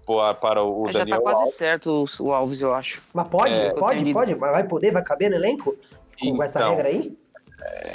[0.06, 1.56] po- para o Mas já Daniel tá quase Alves.
[1.56, 3.02] certo o- o Alves, eu acho.
[3.14, 5.76] Mas pode, É, pode, pode, mas vai poder, vai caber no elenco?
[6.20, 7.18] Com essa Então, regra aí?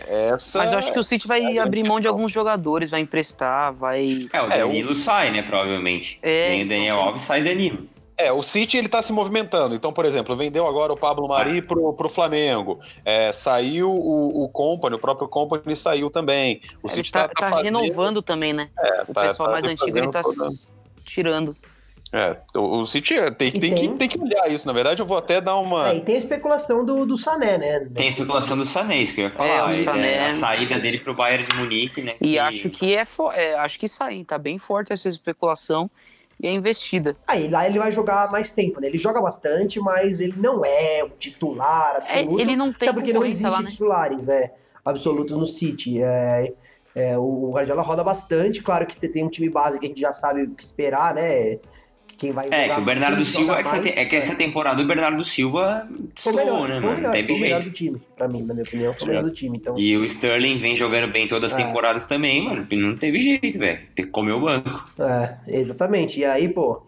[0.06, 0.58] Essa...
[0.58, 4.28] Mas eu acho que o City vai abrir mão de alguns jogadores, vai emprestar, vai.
[4.32, 6.18] É, o É, o- Danilo sai, né, provavelmente.
[6.22, 7.88] É, Vem o Daniel então- Alves, sai Danilo.
[8.16, 9.74] É, o City ele tá se movimentando.
[9.74, 12.78] Então, por exemplo, vendeu agora o Pablo Mari pro, pro Flamengo.
[13.04, 16.60] É, saiu o, o Company, o próprio Company saiu também.
[16.80, 18.68] O Ele City tá, tá, tá fazendo- renovando também, né?
[19.08, 20.68] o tá- pessoal tá mais antigo ele tá fazendo s-
[21.04, 21.56] tirando.
[22.16, 24.68] É, o, City tem, E tem, tem- Que, tem que olhar isso.
[24.68, 25.88] Na verdade, eu vou até dar uma.
[25.90, 27.80] É, e tem a especulação do, do Sané, né?
[27.92, 29.66] Tem a especulação do Sané, isso que eu ia É, falar.
[29.66, 32.14] o Ele- Sané- A saída dele pro Bayern de Munique, né?
[32.20, 35.90] E que- acho que é, fo- é, acho que sai, tá bem forte essa especulação
[36.40, 37.16] e a investida.
[37.26, 38.86] Aí lá ele vai jogar mais tempo, né?
[38.86, 42.40] Ele joga bastante, mas ele não é o titular É, absoluto.
[42.40, 43.70] ele não tem até porque não concorrência existe lá, né?
[43.72, 44.52] titulares é,
[44.84, 46.00] absolutos no City.
[46.00, 46.52] É,
[46.94, 50.00] é, o Guardiola roda bastante, claro que você tem um time base que a gente
[50.00, 51.58] já sabe o que esperar, né?
[52.16, 53.54] Que Quem vai É, que o Bernardo Silva.
[53.56, 55.88] joga É que, essa, mais, é que essa temporada o Bernardo Silva
[56.34, 57.00] melhor, né, mano?
[57.00, 57.72] Não foi teve o melhor jeito.
[57.72, 59.58] do time, pra mim, na minha opinião, foi o melhor do time.
[59.58, 61.64] Então, E o Sterling vem jogando bem todas as É.
[61.64, 62.66] temporadas também, mano.
[62.70, 63.80] Não teve jeito, velho.
[63.96, 64.88] Tem que comer o banco.
[64.98, 66.20] é, exatamente.
[66.20, 66.82] E aí, pô,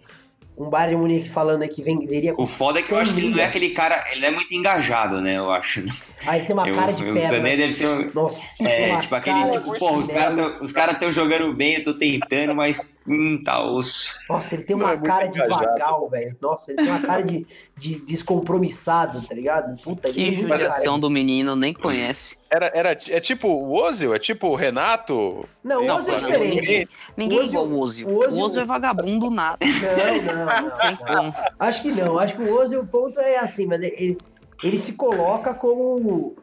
[0.56, 2.96] um Bayern de Munique falando aí que vem, viria com O foda é que eu
[2.96, 4.04] 100 acho que ele não é aquele cara.
[4.10, 5.36] Ele não é muito engajado, né?
[5.36, 5.84] Eu acho.
[6.26, 7.28] Aí tem uma Eu- cara de o pedra.
[7.28, 8.10] Sané deve ser um.
[8.14, 9.36] Nossa, É, tipo aquele.
[9.38, 12.96] cara Tipo, de pô, os caras cara tão jogando bem, eu tô tentando, mas.
[13.08, 14.14] Hum, tá osso.
[14.28, 15.64] Nossa, ele tem Não, uma é muito cara de engajado.
[15.64, 16.36] vagal, velho.
[16.40, 17.46] Nossa, ele tem uma cara de,
[17.78, 19.78] de descompromissado, tá ligado?
[19.82, 22.36] Puta, Que judiação do menino, nem conhece.
[22.50, 24.14] Era, era, é tipo o Ozil?
[24.14, 25.44] É tipo o Renato?
[25.62, 26.56] Não, o Ozil é diferente.
[26.56, 28.08] ninguém- Ninguém O é Ozil- igual o Ozil.
[28.08, 29.58] o Ozil- é vagabundo nada.
[29.60, 31.16] Não, não, não, Tem não.
[31.32, 31.34] como.
[31.58, 32.18] Acho que não.
[32.18, 34.16] Acho que o Ozil, o ponto é assim, mas ele,
[34.62, 36.34] ele se coloca como...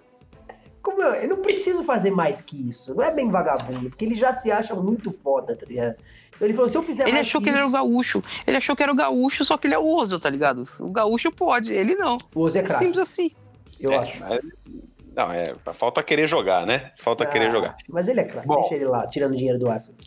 [0.83, 2.93] Como eu, eu não preciso fazer mais que isso.
[2.93, 5.95] Não é bem vagabundo, porque ele já se acha muito foda, tá ligado?
[6.35, 8.21] Então ele falou, se eu fizer Ele mais achou que ele era o gaúcho.
[8.45, 10.67] Ele achou que era o gaúcho, só que ele é o Ozil, tá ligado?
[10.79, 12.17] O gaúcho pode, ele não.
[12.35, 13.31] O Ozil é craque, Simples assim.
[13.79, 14.19] eu É, acho.
[14.19, 14.39] mas-
[15.15, 15.55] Não, é.
[15.73, 16.91] Falta querer jogar, né?
[16.97, 17.77] Falta querer Ah, jogar.
[17.87, 18.59] Mas ele é craque, Bom.
[18.61, 19.97] deixa ele lá, tirando dinheiro do Arsenal.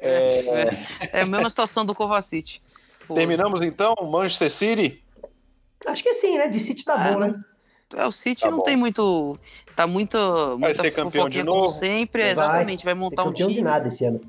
[0.00, 0.40] É,
[1.12, 2.60] É a mesma situação do Kovacic.
[3.14, 5.04] Terminamos então, Manchester City.
[5.86, 6.48] Acho que sim, né?
[6.48, 7.40] De City tá Ah, bom, né?
[7.96, 8.64] É, o City Tá não bom.
[8.64, 9.38] tem muito.
[9.74, 10.18] Tá muito.
[10.58, 11.70] Vai ser campeão de novo?
[11.70, 12.32] sempre, Vai.
[12.32, 12.84] exatamente.
[12.84, 13.64] Vai Ser montar um campeão de time.
[13.64, 14.20] nada esse ano.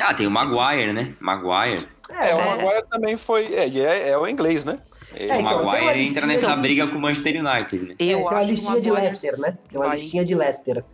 [0.00, 1.14] Ah, tem o Maguire, né?
[1.20, 1.86] Maguire.
[2.08, 3.54] É, o Maguire também foi.
[3.54, 4.78] É, é, é o inglês, né?
[5.14, 7.94] É, o então, uma Maguire listinha entra nessa de- briga com o Manchester United, né?
[7.98, 9.54] É, Eu tem uma acho o listinha de Leicester, né?
[9.68, 10.84] Tem uma vai- listinha de Leicester,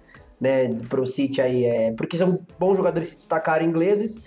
[0.41, 0.75] né?
[0.89, 1.65] Pro City aí.
[1.65, 4.21] É, porque são bons jogadores que se destacaram ingleses.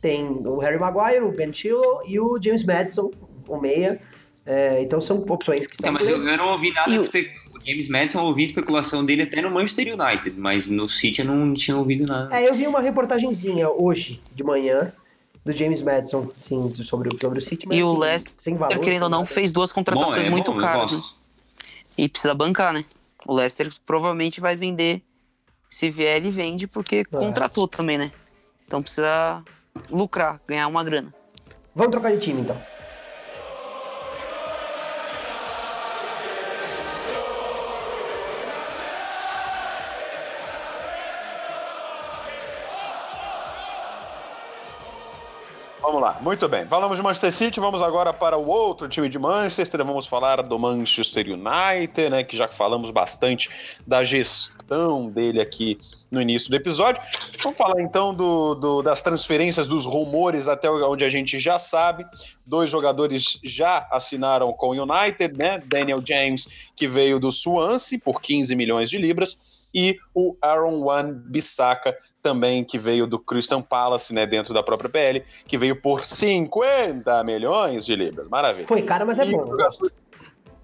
[0.00, 3.10] Tem o Harry Maguire, o Ben Chilwell e o James Madison,
[3.48, 4.00] o meia.
[4.46, 6.98] É, então são opções que É, são mas eu, eu não ouvi nada E de
[7.00, 10.88] o- espe- o James Madison, eu ouvi especulação dele até no Manchester United, mas no
[10.88, 12.34] City eu não tinha ouvido nada.
[12.34, 14.92] É, eu vi uma reportagenzinha hoje de manhã
[15.44, 17.66] do James Madison, sim, sobre, o- sobre o City.
[17.68, 19.30] mas, E o assim, Leicester, sem valor, querendo ou não, nada.
[19.30, 20.90] fez duas Bom, contratações é muito bom, eu caras.
[20.92, 21.02] Né?
[21.98, 22.84] E precisa bancar, né?
[23.26, 25.02] O Leicester provavelmente vai vender.
[25.68, 28.10] Se vier, ele vende, porque contratou também, né?
[28.66, 29.42] Então precisa
[29.88, 31.14] lucrar, ganhar uma grana.
[31.74, 32.60] Vamos trocar de time, então.
[45.90, 46.64] Vamos lá, muito bem.
[46.66, 49.84] Falamos de Manchester City, vamos agora para o outro time de Manchester.
[49.84, 52.22] Vamos falar do Manchester United, né?
[52.22, 53.50] Que já falamos bastante
[53.84, 55.76] da gestão dele aqui
[56.08, 57.02] no início do episódio.
[57.42, 62.06] Vamos falar então do, do, das transferências, dos rumores até onde a gente já sabe.
[62.46, 65.60] Dois jogadores já assinaram com o United, né?
[65.66, 71.12] Daniel James, que veio do Swansea por 15 milhões de libras e o Aaron Wan
[71.12, 76.04] Bissaka, também que veio do Crystal Palace, né, dentro da própria PL, que veio por
[76.04, 78.28] 50 milhões de libras.
[78.28, 78.66] Maravilha.
[78.66, 79.56] Foi caro, mas é E bom.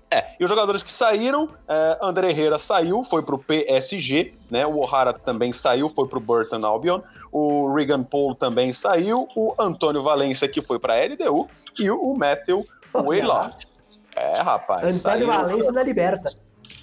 [0.09, 4.65] É, e os jogadores que saíram, é, André Herrera saiu, foi pro PSG, né?
[4.65, 7.01] O O'Hara também saiu, foi pro Burton Albion.
[7.33, 9.27] O Regan Paul também saiu.
[9.35, 11.49] O Antônio Valência, que foi pra LDU.
[11.79, 13.67] E o Matthew Waylock.
[14.15, 14.79] É, rapaz.
[14.79, 15.27] Antônio saiu.
[15.27, 16.31] Valência na Liberta.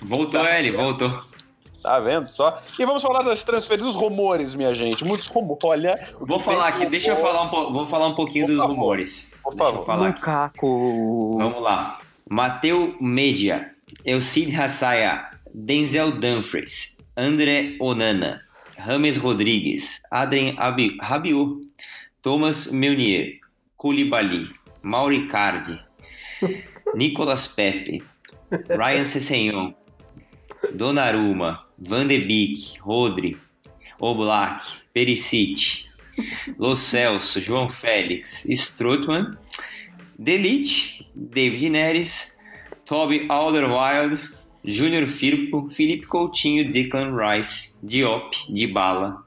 [0.01, 1.32] Voltou ele, voltou.
[1.83, 2.55] Tá vendo só?
[2.79, 5.03] E vamos falar das transferências, dos rumores, minha gente.
[5.03, 5.59] Muitos rumores.
[5.63, 6.07] Olha.
[6.19, 8.61] Vou falar aqui, deixa eu rumor, falar um, po- vou falar um pouquinho Por dos
[8.61, 8.73] favor.
[8.75, 9.33] rumores.
[9.43, 10.07] Por favor.
[10.07, 11.37] Lukaku.
[11.37, 11.99] Vamos lá.
[12.29, 13.71] Mateu Media,
[14.05, 18.41] Elcid Hassaya, Denzel Dumfries, André Onana,
[18.77, 21.57] Rames Rodrigues, Adrien Abi- Rabiot,
[22.21, 23.39] Thomas Meunier,
[23.77, 24.49] Koulibaly,
[24.81, 25.77] Mauri Cardi,
[26.95, 28.01] Nicolas Pepe,
[28.69, 29.73] Ryan Sessegnon,
[30.73, 33.37] Donnarumma, Van de Beek, Rodri,
[33.99, 34.63] Oblak,
[34.93, 35.85] Perisic,
[36.57, 39.37] Lo Celso, João Félix, Strootman,
[40.17, 42.37] Delite, David Neres,
[42.85, 44.19] Toby Alderweireld,
[44.63, 49.23] Júnior Firpo, Felipe Coutinho, Declan Rice, Diop, Dybala,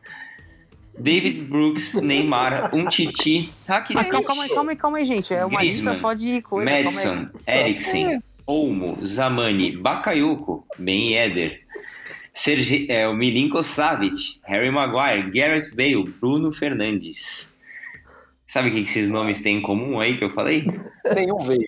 [0.99, 5.35] David Brooks, Neymar, Umtiti, Mas calma, calma aí, calma aí, calma aí, gente.
[5.35, 6.71] É uma Griezmann, lista só de coisa.
[6.71, 6.95] calma aí.
[7.07, 11.61] Madison, Eriksen, Olmo, Zamani, Bakayoko, Ben Yedder,
[12.39, 17.57] Sergi, é, o Milinko Savic, Harry Maguire, Gareth Bale, Bruno Fernandes.
[18.47, 20.67] Sabe o que que esses nomes têm em comum aí que eu falei?
[21.15, 21.67] Nenhum veio.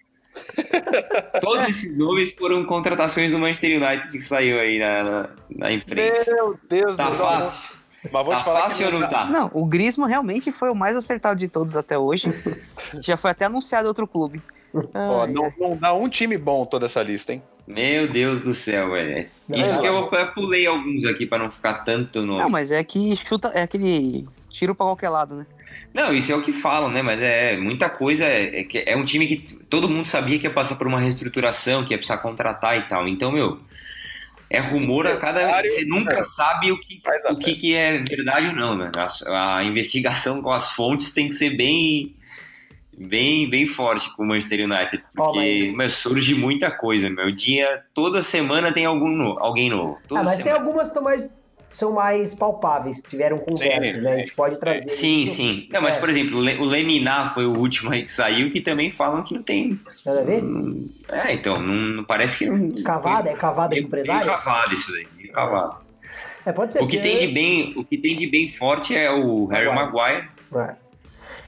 [1.41, 6.31] Todos esses nomes foram contratações do Manchester United que saiu aí na, na, na imprensa.
[6.35, 7.27] Meu Deus Tá do céu.
[7.27, 7.79] fácil?
[8.13, 9.25] Mas vou Tá te falar fácil que ou não tá?
[9.25, 12.27] Não, o Griezmann realmente foi o mais acertado de todos até hoje.
[13.01, 14.43] Já foi até anunciado outro clube.
[14.95, 17.43] Ó, não, não dá um time bom toda essa lista, hein?
[17.67, 19.29] Meu Deus do céu, velho.
[19.51, 19.81] Isso não.
[19.81, 22.39] que eu, eu pulei alguns aqui pra não ficar tanto no.
[22.39, 25.47] Não, mas é que chuta, é aquele tiro pra qualquer lado, né?
[25.93, 27.03] Não, isso é o que falam, né?
[27.03, 28.25] Mas é muita coisa.
[28.25, 31.85] É, que é um time que todo mundo sabia que ia passar por uma reestruturação,
[31.85, 33.09] que ia precisar contratar e tal.
[33.09, 33.61] Então, meu,
[34.51, 35.61] é rumor a cada.
[35.63, 36.23] Você nunca é.
[36.23, 37.01] sabe o que,
[37.31, 38.91] o que, que é verdade ou não, né?
[39.27, 42.15] A, a investigação com as fontes tem que ser bem.
[42.99, 47.31] Bem, bem forte com o Manchester United, porque mas- meu, surge muita coisa, meu.
[47.31, 49.99] Dia, toda semana tem algum no- alguém novo.
[50.11, 50.59] Ah, mas tem semana.
[50.59, 51.39] algumas que estão mais,
[51.71, 54.11] são mais palpáveis, tiveram conversas, Sim, né?
[54.11, 54.21] A sim.
[54.21, 54.89] gente pode trazer.
[54.89, 55.35] Sim, isso.
[55.37, 55.69] sim.
[55.71, 56.01] Não, mas, É.
[56.01, 59.23] por exemplo, o Le- o Leminar foi o último aí que saiu, que também falam
[59.23, 59.79] que não tem.
[60.05, 60.43] Nada a ver?
[61.13, 62.47] É, então, não, parece que.
[62.51, 64.27] Não, Cavada, é cavada de empresário?
[64.27, 65.77] cavado isso daí, cavado.
[66.47, 66.83] É, pode ser.
[66.83, 69.67] O que porque- tem de bem, o que tem de bem forte é o Harry
[69.73, 70.29] Maguire.
[70.51, 70.73] Maguire.
[70.73, 70.88] É.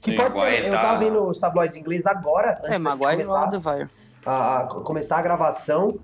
[0.01, 0.39] Que Sim, pode ser.
[0.41, 3.91] Maguire Eu tá- tava vendo os tabloides ingleses agora, antes É, Maguire e começar, Alderweireld.
[4.25, 5.99] a, a começar a gravação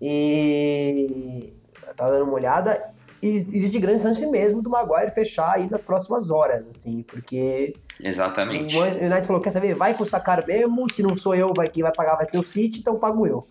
[0.00, 1.52] e
[1.96, 2.90] tá dando uma olhada.
[3.22, 7.72] E existe grande chance mesmo do Maguire fechar aí nas próximas horas, assim, porque
[8.02, 8.76] Exatamente.
[8.76, 11.84] o United falou, quer saber, vai custar caro mesmo, se não sou eu, vai, quem
[11.84, 13.46] vai pagar vai ser o City, então pago eu.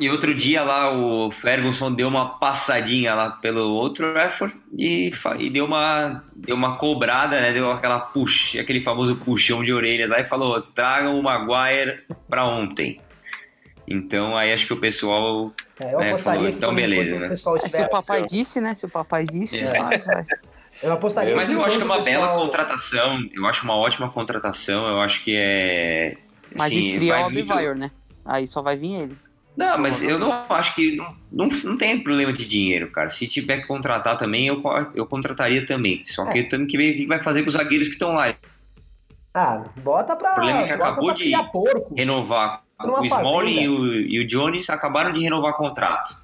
[0.00, 5.48] E outro dia lá o Ferguson deu uma passadinha lá pelo outro Trafford e, e
[5.50, 7.52] deu uma deu uma cobrada, né?
[7.52, 12.44] Deu aquela push, aquele famoso puxão de orelha lá e falou: "Tragam o Maguire pra
[12.44, 13.00] ontem".
[13.86, 17.28] Então aí acho que o pessoal É, eu É, apostaria falou, então beleza, né?
[17.28, 18.74] pessoal É, se o papai disse, né?
[18.74, 19.74] Se o papai disse, É.
[19.74, 20.28] faz, faz.
[20.82, 23.20] Eu apostaria Mas eu acho que é uma o bela pessoal- contratação.
[23.32, 24.88] Eu acho uma ótima contratação.
[24.88, 26.16] Eu acho que é.
[26.52, 27.90] Mas assim, esfria vai o Alderweireld, né?
[28.24, 29.16] Aí só vai vir ele.
[29.56, 30.96] Não, mas eu não acho que.
[30.96, 33.08] Não, não, não tem problema de dinheiro, cara.
[33.10, 34.62] Se tiver que contratar também, eu,
[34.94, 36.02] eu contrataria também.
[36.04, 38.34] Só que temos que ver o que vai fazer com os zagueiros que estão lá.
[39.32, 41.94] Ah, bota pra, O problema é que acabou de- porco.
[41.94, 42.62] Renovar.
[42.80, 46.16] O Smalling e o, e o Jones acabaram de renovar contrato.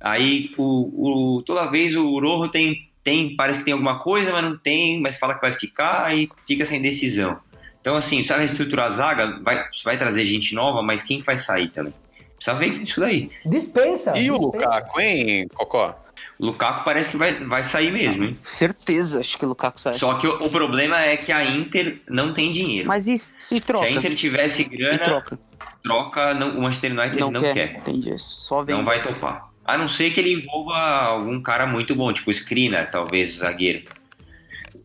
[0.00, 4.44] Aí o, o- toda vez o Rojo tem, tem, parece que tem alguma coisa, mas
[4.44, 7.38] não tem, mas fala que vai ficar e fica sem decisão.
[7.80, 11.36] Então, assim, precisa reestruturar a zaga, vai, vai trazer gente nova, mas quem que vai
[11.36, 11.92] sair também?
[12.40, 13.30] Precisa ver isso daí.
[13.44, 14.16] Dispensa.
[14.18, 14.58] E o dispensa.
[14.66, 16.02] Lukaku, hein, Cocó?
[16.38, 18.38] O Lukaku parece que vai, vai sair mesmo, hein?
[18.42, 19.98] Certeza, acho que o Lukaku sai.
[19.98, 22.88] Só que o, o problema é que a Inter não tem dinheiro.
[22.88, 23.84] Mas e se Se troca?
[23.84, 25.38] a Inter tivesse E grana, troca.
[25.84, 27.52] troca, não, o Manchester United Não, não, quer.
[27.52, 27.78] quer.
[27.80, 28.18] Entendi.
[28.18, 28.74] Só vem.
[28.74, 29.50] Não vai topar.
[29.66, 33.38] A não ser que ele envolva algum cara muito bom, tipo o Skriniar, talvez, o
[33.40, 33.82] zagueiro.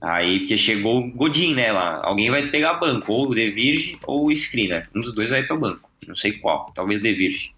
[0.02, 2.02] Aí, porque chegou o Godin, né, lá.
[2.04, 4.88] Alguém vai pegar banco, ou o De Virge ou o Skriniar.
[4.94, 5.85] Um dos dois vai para o banco.
[6.08, 7.54] Não sei qual, talvez De Virge.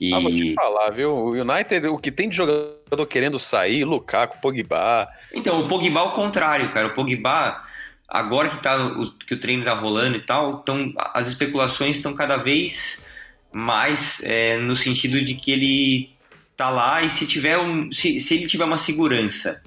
[0.00, 0.12] E...
[0.12, 1.10] Ah, vou te falar, viu?
[1.10, 5.08] O United, o que tem de jogador querendo sair, Lukaku, Pogba.
[5.32, 6.88] Então, o Pogba é o contrário, cara.
[6.88, 7.62] O Pogba,
[8.08, 12.14] agora que, tá, o, que o treino tá rolando e tal, então as especulações estão
[12.14, 13.06] cada vez
[13.52, 16.10] mais é, no sentido de que ele
[16.56, 17.92] tá lá e se tiver um.
[17.92, 19.62] Se, se ele tiver uma segurança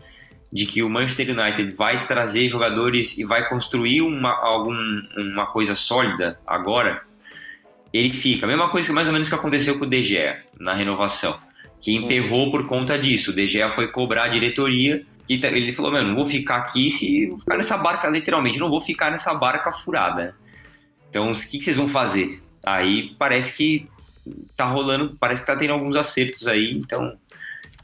[0.52, 4.76] de que o Manchester United vai trazer jogadores e vai construir uma, algum,
[5.18, 7.04] uma coisa sólida agora,
[7.98, 8.46] ele fica.
[8.46, 11.38] A mesma coisa mais ou menos que aconteceu com o De Gea na renovação,
[11.80, 13.32] que emperrou por conta disso.
[13.32, 16.90] O De Gea foi cobrar a diretoria e ele falou: Mano, não vou ficar aqui
[16.90, 20.36] se vou ficar nessa barca, literalmente, não vou ficar nessa barca furada.
[21.10, 22.42] Então, o que, que vocês vão fazer?
[22.66, 23.88] Aí parece que
[24.56, 27.16] tá rolando, parece que tá tendo alguns acertos aí, então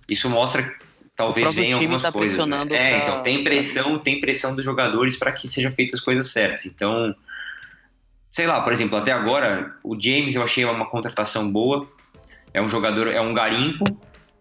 [0.10, 0.70] isso mostra
[1.16, 2.46] talvez venha algumas tá coisas.
[2.48, 2.62] Né?
[2.62, 2.98] É, pra...
[2.98, 6.66] então tem pressão, tem pressão dos jogadores para que sejam feitas as coisas certas.
[6.66, 7.16] Então,
[8.32, 11.88] sei lá, por exemplo, até agora o James eu achei uma contratação boa.
[12.54, 13.86] É um jogador, é um garimpo,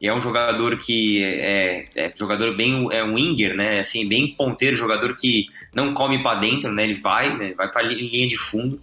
[0.01, 3.81] e é um jogador que é, é jogador bem é um winger, né?
[3.81, 6.85] Assim, bem ponteiro, jogador que não come para dentro, né?
[6.85, 7.53] Ele vai, né?
[7.55, 8.81] vai para linha de fundo,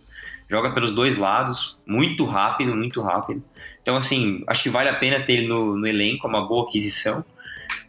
[0.49, 3.43] joga pelos dois lados, muito rápido, muito rápido.
[3.82, 6.68] Então, assim, acho que vale a pena ter ele no, no elenco, é uma boa
[6.68, 7.26] aquisição.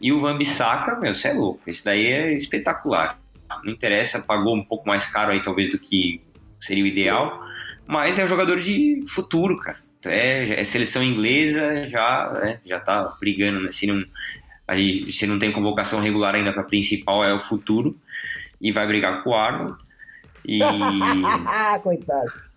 [0.01, 1.61] E o Van Bissaka, meu, você é louco.
[1.67, 3.19] Esse daí é espetacular.
[3.63, 6.21] Não interessa, pagou um pouco mais caro aí, talvez, do que
[6.59, 7.43] seria o ideal.
[7.87, 9.77] Mas é um jogador de futuro, cara.
[10.05, 13.71] É, é seleção inglesa, já, né, já tá brigando, né?
[13.71, 14.05] Se não,
[14.67, 17.97] aí, se não tem convocação regular ainda para principal, é o futuro.
[18.61, 19.77] E vai brigar com o Arnold.
[20.45, 20.59] E.
[21.83, 22.48] Coitado.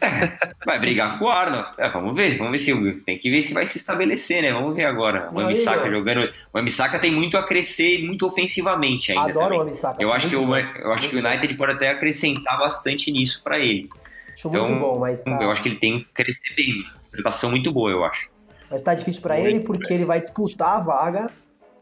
[0.00, 1.68] É, vai brigar com o Arnold.
[1.78, 4.52] É, vamos ver, vamos ver se tem que ver se vai se estabelecer, né?
[4.52, 5.30] Vamos ver agora.
[5.32, 6.32] O Amisaka jogando.
[6.52, 9.30] O Amisaka tem muito a crescer muito ofensivamente ainda.
[9.30, 9.58] Adoro também.
[9.58, 10.02] o Amisaka.
[10.02, 13.58] Eu acho que o, eu acho que o United pode até acrescentar bastante nisso para
[13.58, 13.88] ele.
[14.32, 15.38] Acho então, muito bom, mas tá...
[15.42, 16.84] eu acho que ele tem que crescer bem.
[17.10, 18.30] Preparação muito boa, eu acho.
[18.70, 19.98] Mas tá difícil para ele porque bem.
[19.98, 21.30] ele vai disputar a vaga.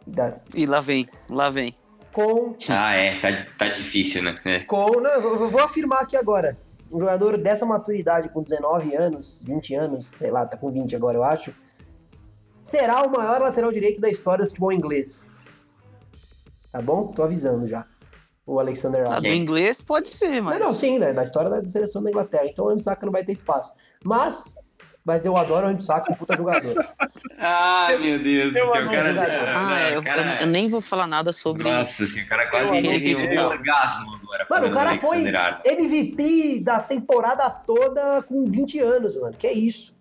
[0.07, 0.37] Da...
[0.55, 1.75] E lá vem, lá vem.
[2.13, 2.57] Com.
[2.69, 4.35] Ah, é, tá, tá difícil, né?
[4.45, 4.61] É.
[4.61, 5.01] Com.
[5.01, 6.59] Não, eu vou afirmar aqui agora
[6.91, 11.17] um jogador dessa maturidade, com 19 anos, 20 anos, sei lá, tá com 20 agora,
[11.17, 11.55] eu acho,
[12.65, 15.27] será o maior lateral direito da história do futebol inglês.
[16.73, 17.09] Tá bom?
[17.09, 17.87] Tô avisando já.
[18.47, 19.29] O Alexander Arnold.
[19.29, 20.59] do inglês pode ser, mas.
[20.59, 21.13] Não, não, sim, né?
[21.13, 22.47] Da história da seleção da Inglaterra.
[22.47, 23.73] Então o Saka não vai ter espaço.
[24.05, 24.57] Mas
[25.05, 26.77] mas eu adoro o Saka, um puta jogador.
[27.39, 29.55] Ai, meu Deus do céu, cara.
[29.57, 30.43] Ah, é, eu, cara...
[30.43, 31.65] eu, nem vou falar nada sobre.
[31.65, 34.47] Nossa, assim, o cara quase teve um orgasmo agora.
[34.49, 35.25] Mano, o cara foi
[35.65, 39.35] MVP da temporada toda com 20 anos, mano.
[39.39, 39.99] Que é isso?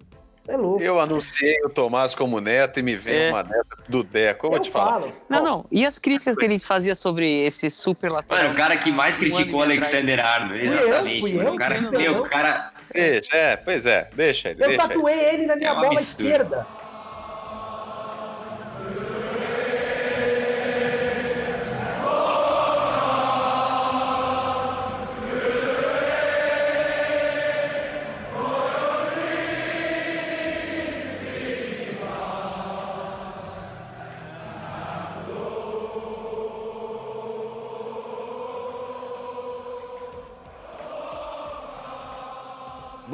[0.49, 0.81] é louco.
[0.81, 3.29] Eu anunciei o Tomás como neto e me veio é.
[3.29, 4.47] uma neta do Deco.
[4.47, 5.03] Eu, eu vou te falar.
[5.29, 5.65] Não, não.
[5.71, 8.43] E as críticas que ele fazia sobre esse super lateral?
[8.43, 10.65] Mano, o cara que mais criticou o Alexander Arnold.
[10.65, 11.21] Exatamente.
[11.21, 14.63] Fui eu, fui eu, o cara, meu, o cara Deixa, é, pois é, deixa ele.
[14.63, 16.01] Eu deixa tatuei ele, ele na minha é bola absurdo.
[16.01, 16.67] esquerda.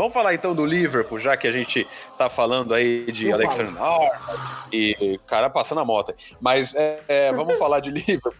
[0.05, 3.81] Vamos falar então do Liverpool, já que a gente tá falando aí de Eu Alexander
[3.81, 4.11] Arnold
[4.71, 6.13] e cara passando a moto.
[6.39, 8.33] Mas é, é, vamos falar de Liverpool.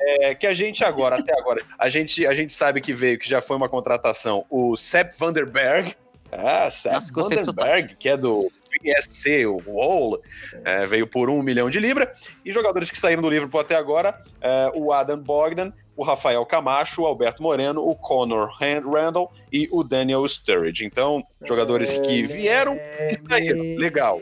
[0.00, 3.28] É, que a gente agora, até agora, a gente, a gente sabe que veio, que
[3.28, 5.94] já foi uma contratação, o Sepp Vanderberg.
[6.32, 8.50] Ah, Sepp Nossa, Vanderberg, que é do
[8.80, 10.20] PSC, o Wall,
[10.64, 12.12] é, veio por um milhão de libra.
[12.44, 17.02] E jogadores que saíram do Liverpool até agora, é, o Adam Bogdan, o Rafael Camacho,
[17.02, 18.50] o Alberto Moreno, o Conor
[18.90, 20.84] Randall e o Daniel Sturridge.
[20.84, 23.78] Então, jogadores que vieram e saíram.
[23.78, 24.20] Legal.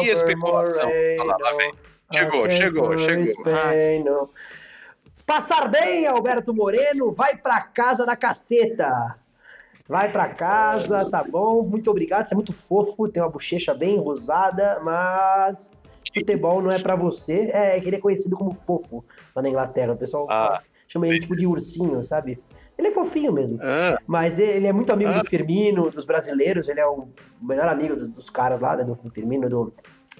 [0.00, 0.90] E especulação.
[1.18, 1.72] Lá, lá vem.
[2.10, 4.30] Chegou, chegou, chegou.
[5.26, 9.18] Passar bem, Alberto Moreno, vai pra casa da caceta.
[9.88, 11.62] Vai pra casa, tá bom?
[11.62, 15.80] Muito obrigado, você é muito fofo, tem uma bochecha bem rosada, mas
[16.14, 17.50] futebol não é para você.
[17.52, 19.94] É, ele é conhecido como fofo lá na Inglaterra.
[19.94, 22.38] O pessoal ah, chama ele tipo de ursinho, sabe?
[22.76, 23.58] Ele é fofinho mesmo.
[23.62, 23.98] Ah.
[24.06, 25.22] Mas ele é muito amigo ah.
[25.22, 26.68] do Firmino, dos brasileiros.
[26.68, 27.08] Ele é o
[27.40, 29.72] melhor amigo dos, dos caras lá, né, do Firmino, do,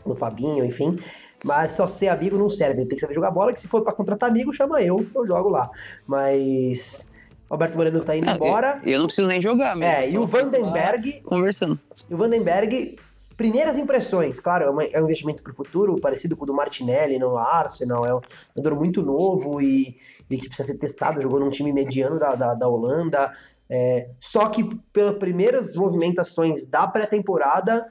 [0.04, 0.98] do Fabinho, enfim.
[1.44, 2.80] Mas só ser amigo não serve.
[2.80, 5.26] Ele tem que saber jogar bola, que se for para contratar amigo, chama eu, eu
[5.26, 5.70] jogo lá.
[6.06, 7.07] Mas.
[7.48, 8.80] Alberto Moreno tá indo embora.
[8.84, 9.94] Eu, eu, não preciso nem jogar, mesmo.
[9.94, 11.20] É, e o Vandenberg.
[11.22, 11.78] Conversando.
[12.08, 12.96] E o Vandenberg
[13.38, 16.52] primeiras impressões, claro, é, uma, é um investimento para o futuro, parecido com o do
[16.52, 18.20] Martinelli no Arsenal, é um
[18.56, 19.96] jogador muito novo e,
[20.28, 23.32] e que precisa ser testado, jogou num time mediano da, da, da Holanda,
[23.70, 27.86] é, só que pelas primeiras movimentações da pré-temporada,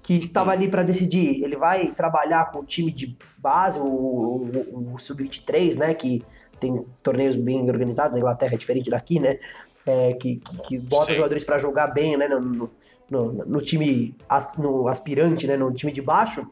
[0.00, 4.92] que estava ali para decidir, ele vai trabalhar com o time de base, o, o,
[4.94, 6.22] o Sub-23, né, que
[6.64, 9.38] tem torneios bem organizados, na Inglaterra é diferente daqui, né,
[9.86, 11.16] é, que, que, que, bota Sim.
[11.16, 12.70] jogadores para jogar bem, né, no,
[13.10, 14.14] no, no, time
[14.58, 16.46] no aspirante, né, no time de baixo,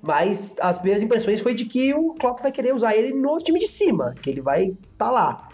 [0.00, 3.58] mas as primeiras impressões foi de que o Klopp vai querer usar ele no time
[3.58, 5.48] de cima, que ele vai estar tá lá.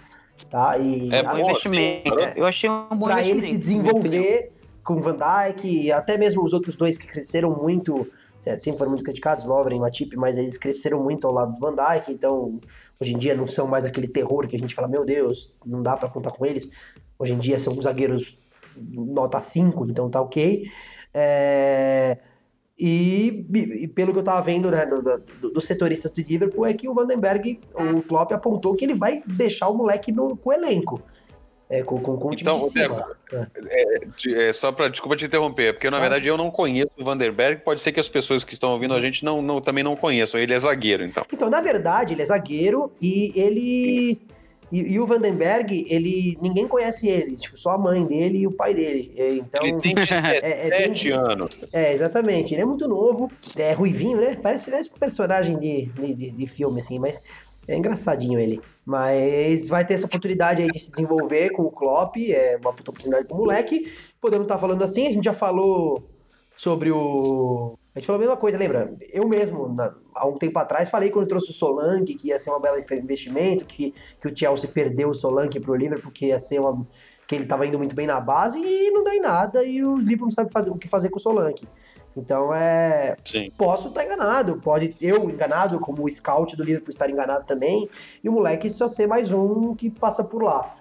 [0.51, 0.77] Tá?
[0.79, 2.19] E é bom investimento.
[2.35, 3.45] Eu achei um bom pra investimento.
[3.45, 7.51] ele se desenvolver com o Van Dijk, e até mesmo os outros dois que cresceram
[7.51, 8.07] muito,
[8.45, 11.61] é, sempre foram muito criticados, Lovren e Matip, mas eles cresceram muito ao lado do
[11.61, 12.59] Van Dijk, então
[13.01, 15.83] hoje em dia não são mais aquele terror que a gente fala, meu Deus, não
[15.83, 16.69] dá para contar com eles.
[17.19, 18.39] Hoje em dia são zagueiros
[18.77, 20.65] nota 5, então tá ok.
[21.13, 22.19] É...
[22.79, 26.73] E, e, pelo que eu tava vendo né, do, do, dos setoristas do Liverpool, é
[26.73, 30.53] que o Vandenberg, o Klopp apontou que ele vai deixar o moleque no, com o
[30.53, 31.03] elenco.
[31.71, 33.01] É, com, com, com então, de Deco,
[33.33, 33.47] é.
[33.69, 36.01] é, é, só para desculpa te interromper, porque na ah.
[36.01, 39.01] verdade eu não conheço o Vanderberg, pode ser que as pessoas que estão ouvindo a
[39.01, 40.41] gente não, não, também não conheçam.
[40.41, 41.25] Ele é zagueiro, então.
[41.33, 44.21] Então, na verdade, ele é zagueiro e ele
[44.73, 48.53] e, e, o Vandenberg, ele ninguém conhece ele, tipo, só a mãe dele e o
[48.53, 49.13] pai dele.
[49.17, 51.59] Então, ele tem 17 é, é, anos.
[51.73, 52.55] É, exatamente.
[52.55, 54.37] Ele é muito novo, é ruivinho, né?
[54.41, 57.23] Parece, parece um personagem de, de, de filme, assim, mas
[57.73, 58.61] é engraçadinho ele.
[58.85, 62.91] Mas vai ter essa oportunidade aí de se desenvolver com o Klopp, é uma puta
[62.91, 63.93] oportunidade pro moleque.
[64.21, 66.09] Podemos estar tá falando assim, a gente já falou
[66.57, 68.95] sobre o a gente falou a mesma coisa, lembra?
[69.13, 72.51] Eu mesmo, na, há um tempo atrás, falei quando trouxe o Solanke que ia ser
[72.51, 76.61] uma bela investimento, que, que o Chelsea perdeu o Solanke pro Liverpool, porque ia ser
[76.61, 76.87] uma.
[77.27, 79.97] que ele estava indo muito bem na base e não deu em nada, e o
[79.97, 81.67] Liverpool não sabe fazer, o que fazer com o Solanke.
[82.17, 83.17] Então é.
[83.25, 83.51] Sim.
[83.57, 87.89] Posso estar enganado, pode eu enganado, como o scout do Liverpool estar enganado também,
[88.23, 90.75] e o moleque só ser mais um que passa por lá.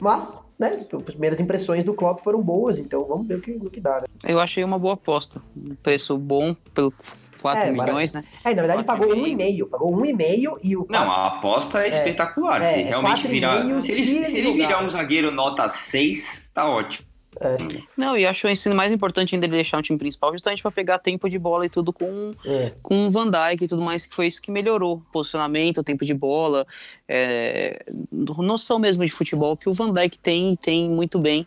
[0.00, 0.76] Mas né?
[0.92, 4.02] As primeiras impressões do Klopp foram boas, então vamos ver o que, o que dá.
[4.02, 4.06] Né?
[4.22, 5.40] Eu achei uma boa aposta.
[5.56, 6.92] Um preço bom pelo
[7.40, 8.22] 4 é, milhões, né?
[8.44, 10.92] É, na verdade pagou um e meio, pagou um e meio e o 4...
[10.92, 12.60] Não, a aposta é, é espetacular.
[12.60, 17.08] É, se realmente virar, se ele, se ele virar um zagueiro nota 6, tá ótimo.
[17.38, 17.56] É.
[17.96, 20.70] Não, e acho o ensino mais importante ainda ele deixar um time principal justamente para
[20.70, 22.72] pegar tempo de bola e tudo com, é.
[22.82, 25.02] com o Van Dijk e tudo mais, que foi isso que melhorou.
[25.12, 26.66] Posicionamento, tempo de bola,
[27.08, 31.46] é, noção mesmo de futebol que o Van Dijk tem e tem muito bem,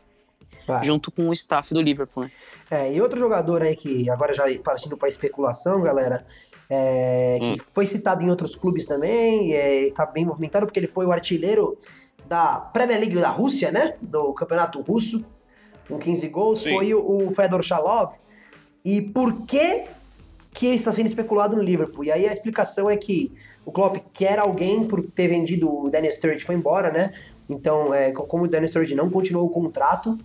[0.83, 2.23] junto com o staff do Liverpool.
[2.23, 2.31] Né?
[2.71, 6.25] É, e outro jogador aí que agora já partindo para especulação, galera,
[6.69, 7.53] é, hum.
[7.53, 11.11] que foi citado em outros clubes também, é, tá bem movimentado porque ele foi o
[11.11, 11.77] artilheiro
[12.25, 13.95] da Premier League da Rússia, né?
[14.01, 15.25] Do campeonato russo
[15.93, 16.73] com 15 gols, Sim.
[16.73, 18.13] foi o, o Fedor Shalov.
[18.83, 19.85] E por que
[20.51, 22.03] que ele está sendo especulado no Liverpool?
[22.03, 23.31] E aí a explicação é que
[23.65, 27.13] o Klopp quer alguém por ter vendido o Daniel Sturridge foi embora, né?
[27.49, 30.17] Então, é, como o Daniel Sturridge não continuou o contrato,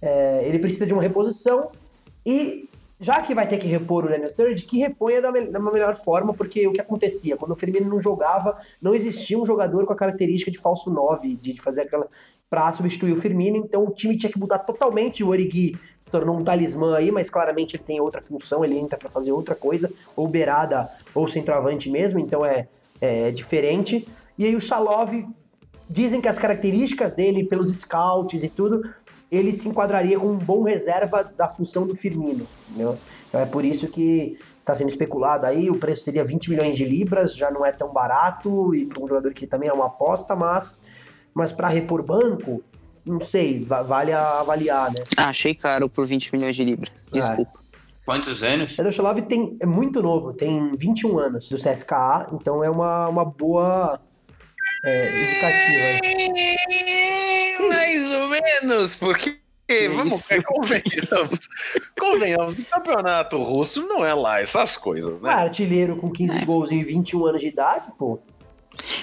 [0.00, 1.70] é, ele precisa de uma reposição
[2.26, 2.68] e
[3.00, 5.96] já que vai ter que repor o Daniel Sturridge, que reponha da, me da melhor
[5.96, 7.36] forma, porque o que acontecia?
[7.36, 11.36] Quando o Firmino não jogava, não existia um jogador com a característica de falso 9,
[11.36, 12.08] de, de fazer aquela
[12.48, 15.24] para substituir o Firmino, então o time tinha que mudar totalmente.
[15.24, 18.96] O Origi se tornou um talismã aí, mas claramente ele tem outra função, ele entra
[18.96, 22.68] para fazer outra coisa, ou beirada ou centroavante mesmo, então é,
[23.00, 24.06] é diferente.
[24.38, 25.10] E aí o Shalov,
[25.88, 28.82] dizem que as características dele, pelos scouts e tudo,
[29.30, 32.46] ele se enquadraria como um bom reserva da função do Firmino.
[32.68, 32.96] Entendeu?
[33.28, 36.84] Então é por isso que está sendo especulado aí, o preço seria 20 milhões de
[36.84, 40.34] libras, já não é tão barato, e para um jogador que também é uma aposta,
[40.34, 40.82] mas
[41.34, 42.62] mas para repor banco,
[43.04, 45.02] não sei, vale avaliar, né?
[45.16, 47.08] Ah, achei caro por 20 milhões de libras.
[47.12, 47.18] É.
[47.18, 47.58] Desculpa.
[47.60, 47.64] É.
[48.06, 48.78] Quantos anos?
[48.78, 53.98] Edoshalov tem é muito novo, tem 21 anos do CSKA, então é uma, uma boa
[54.84, 55.98] é, indicativa.
[57.68, 60.42] Mais ou menos, porque que vamos isso?
[60.42, 61.48] convenhamos.
[61.98, 65.30] convenhamos, o campeonato russo não é lá essas coisas, né?
[65.30, 66.44] Ah, artilheiro com 15 é.
[66.44, 68.18] gols e 21 anos de idade, pô.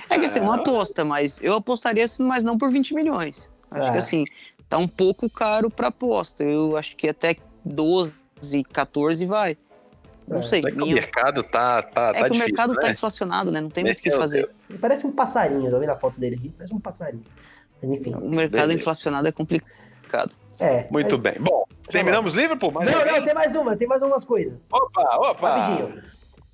[0.10, 3.50] É que assim, uma aposta, mas eu apostaria assim, mas não por 20 milhões.
[3.72, 3.92] Acho é.
[3.92, 4.24] que assim,
[4.70, 6.44] tá um pouco caro pra aposta.
[6.44, 8.14] Eu acho que até 12,
[8.72, 9.58] 14 vai.
[10.32, 10.42] Não é.
[10.42, 10.62] sei.
[10.66, 12.88] É que o mercado tá, tá, é tá que difícil, o mercado tá né?
[12.88, 13.60] tá inflacionado, né?
[13.60, 14.48] Não tem muito o que fazer.
[14.48, 14.80] Deus.
[14.80, 17.26] Parece um passarinho, tô vendo a foto dele aqui, parece um passarinho.
[17.82, 18.14] Mas, enfim.
[18.16, 18.74] O mercado Beleza.
[18.74, 20.32] inflacionado é complicado.
[20.60, 20.88] É.
[20.90, 21.22] Muito mas...
[21.22, 21.42] bem.
[21.42, 22.72] Bom, terminamos Liverpool?
[22.72, 24.70] Mais não, não, tem mais uma, tem mais umas coisas.
[24.72, 25.58] Opa, opa.
[25.58, 26.02] Rapidinho.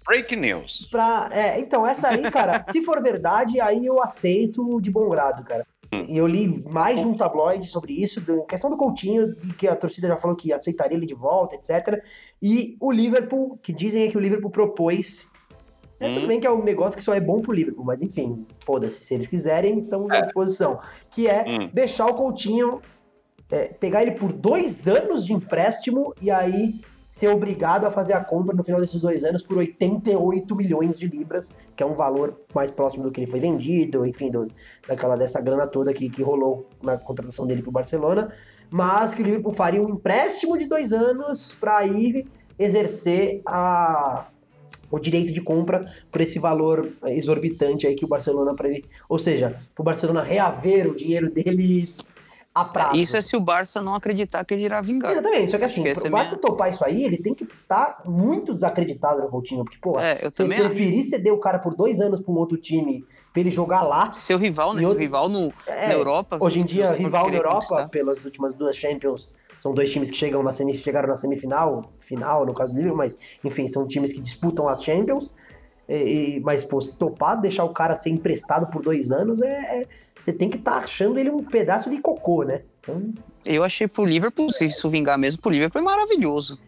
[0.07, 0.88] Break news.
[0.89, 5.43] Pra, é, então, essa aí, cara, se for verdade, aí eu aceito de bom grado,
[5.43, 5.67] cara.
[5.91, 9.75] E eu li mais de um tabloide sobre isso, da questão do Coutinho, que a
[9.75, 12.03] torcida já falou que aceitaria ele de volta, etc.
[12.41, 15.27] E o Liverpool, que dizem é que o Liverpool propôs.
[15.99, 16.13] É, Hum.
[16.15, 19.01] Tudo bem que é um negócio que só é bom pro Liverpool, mas enfim, foda-se,
[19.01, 20.79] se eles quiserem, estamos à disposição.
[21.09, 21.69] Que é Hum.
[21.73, 22.81] deixar o Coutinho,
[23.49, 28.23] é, pegar ele por dois anos de empréstimo e aí ser obrigado a fazer a
[28.23, 32.41] compra no final desses dois anos por 88 milhões de libras, que é um valor
[32.53, 34.47] mais próximo do que ele foi vendido, enfim, do,
[34.87, 38.33] daquela dessa grana toda que, que rolou na contratação dele pro Barcelona,
[38.69, 42.27] mas que o Liverpool faria um empréstimo de dois anos para ir
[42.59, 44.27] exercer a,
[44.91, 49.17] o direito de compra por esse valor exorbitante aí que o Barcelona para ele, ou
[49.19, 51.83] seja, pro Barcelona reaver o dinheiro dele
[52.61, 52.95] a prazo.
[52.95, 55.11] Isso é se o Barça não acreditar que ele irá vingar.
[55.11, 57.43] Exatamente, só que assim, Acho pro é Barça minha- topar isso aí, ele tem que
[57.43, 60.67] estar muito desacreditado no Coutinho, porque, pô, É, eu se ele também acho.
[60.69, 64.11] preferir ceder o cara por dois anos pra um outro time pra ele jogar lá,
[64.13, 64.79] Seu rival, né?
[64.79, 66.37] Seu outro- rival no, é, na Europa.
[66.41, 67.89] hoje em dia, rival na Europa, conquistar.
[67.89, 69.31] pelas últimas duas Champions,
[69.61, 72.97] são dois times que chegam na semi, chegaram na semifinal, final, no caso do Liverpool,
[72.97, 75.31] mas, enfim, são times que disputam as Champions,
[75.89, 75.93] e,
[76.37, 79.81] e- mas, pô, se topar deixar o cara ser emprestado por dois anos, é...
[79.83, 79.87] é-
[80.28, 82.63] você tem que estar achando ele um pedaço de cocô, né?
[82.82, 83.13] Então,
[83.45, 86.59] Eu achei pro Liverpool, se isso vingar mesmo, pro Liverpool é maravilhoso.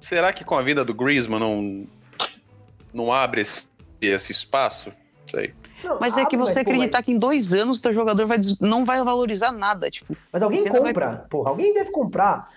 [0.00, 1.86] Será que com a vida do Griezmann não,
[2.92, 3.68] não abre esse,
[4.00, 4.92] esse espaço?
[5.24, 5.54] Sei.
[5.84, 7.92] não, Mas é que abre, você pô, acreditar mas- que em dois anos o teu
[7.92, 9.88] jogador vai des- não vai valorizar nada.
[9.88, 12.50] Tipo, Mas alguém Você ainda vai- compra, porra, alguém deve comprar.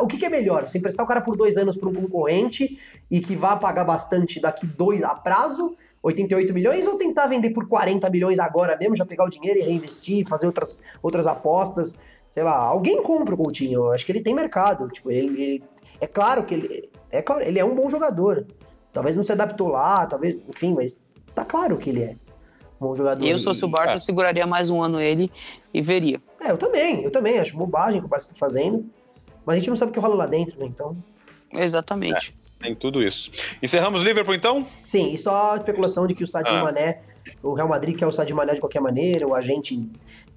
[0.00, 0.68] O que, que é melhor?
[0.68, 4.40] Você emprestar o cara por dois anos para um concorrente e que vá pagar bastante
[4.40, 9.04] daqui dois a prazo, 88 milhões, ou tentar vender por 40 milhões agora mesmo, já
[9.04, 11.98] pegar o dinheiro e reinvestir, fazer outras, outras apostas,
[12.30, 15.64] sei lá, alguém compra o Coutinho, eu acho que ele tem mercado, tipo, ele, ele-
[16.00, 18.46] é claro que ele é claro, ele é um bom jogador.
[18.92, 20.98] Talvez não se adaptou lá, talvez, enfim, mas
[21.34, 22.16] tá claro que ele é
[22.80, 23.24] um bom jogador.
[23.24, 23.98] eu, se fosse o Barça, é.
[23.98, 25.30] seguraria mais um ano ele
[25.74, 26.20] e veria.
[26.40, 28.84] é, eu também, eu também, acho bobagem o que o Barça tá fazendo.
[29.44, 30.66] Mas a gente não sabe o que rola lá dentro, né?
[30.66, 30.94] Então.
[31.52, 32.34] Exatamente.
[32.60, 33.30] Tem tudo isso.
[33.62, 34.66] Encerramos Liverpool, então?
[34.84, 36.64] Sim, e só a especulação de que o Sadio Ah.
[36.64, 37.00] Mané,
[37.42, 39.88] o Real Madrid quer o Sadio Mané de qualquer maneira, o agente,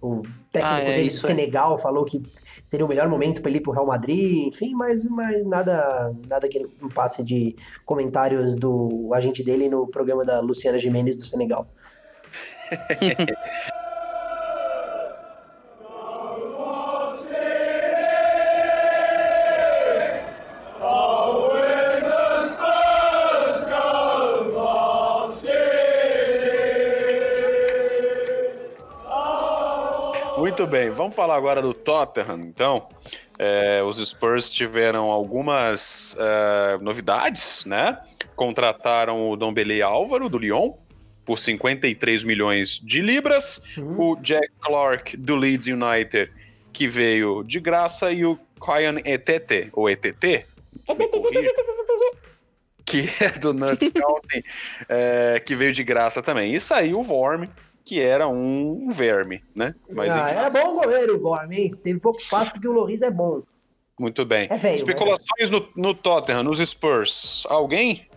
[0.02, 1.30] o técnico Ah, é, dele de isso é.
[1.30, 2.22] Senegal falou que
[2.64, 6.48] seria o melhor momento para ele ir pro Real Madrid, enfim, mas, mas nada, nada
[6.48, 7.56] que não passe de
[7.86, 11.68] comentários do agente dele no programa da Luciana Gimenez do Senegal.
[30.62, 32.88] Muito bem, vamos falar agora do Tottenham, então.
[33.40, 37.98] É, os Spurs tiveram algumas é, novidades, né?
[38.36, 40.74] Contrataram o Dombele Álvaro, do Lyon,
[41.26, 43.64] por 53 milhões de libras.
[43.98, 46.32] O Jack Clark, do Leeds United,
[46.72, 48.12] que veio de graça.
[48.12, 50.46] E o Kyan Etete, ou ETT,
[50.96, 51.52] me corrija,
[52.86, 54.46] que é do Nuts County,
[54.88, 56.54] é, que veio de graça também.
[56.54, 57.50] E saiu o Vorm,
[57.84, 59.74] que era um verme, né?
[59.92, 61.72] Mas ah, era bom o goleiro, o Vorm, hein?
[61.84, 63.42] Teve pouco espaço porque o Loris é bom.
[64.00, 64.48] muito bem.
[64.50, 64.76] É velho.
[64.76, 67.44] Especulações no, no Tottenham, nos Spurs.
[67.50, 68.08] Alguém?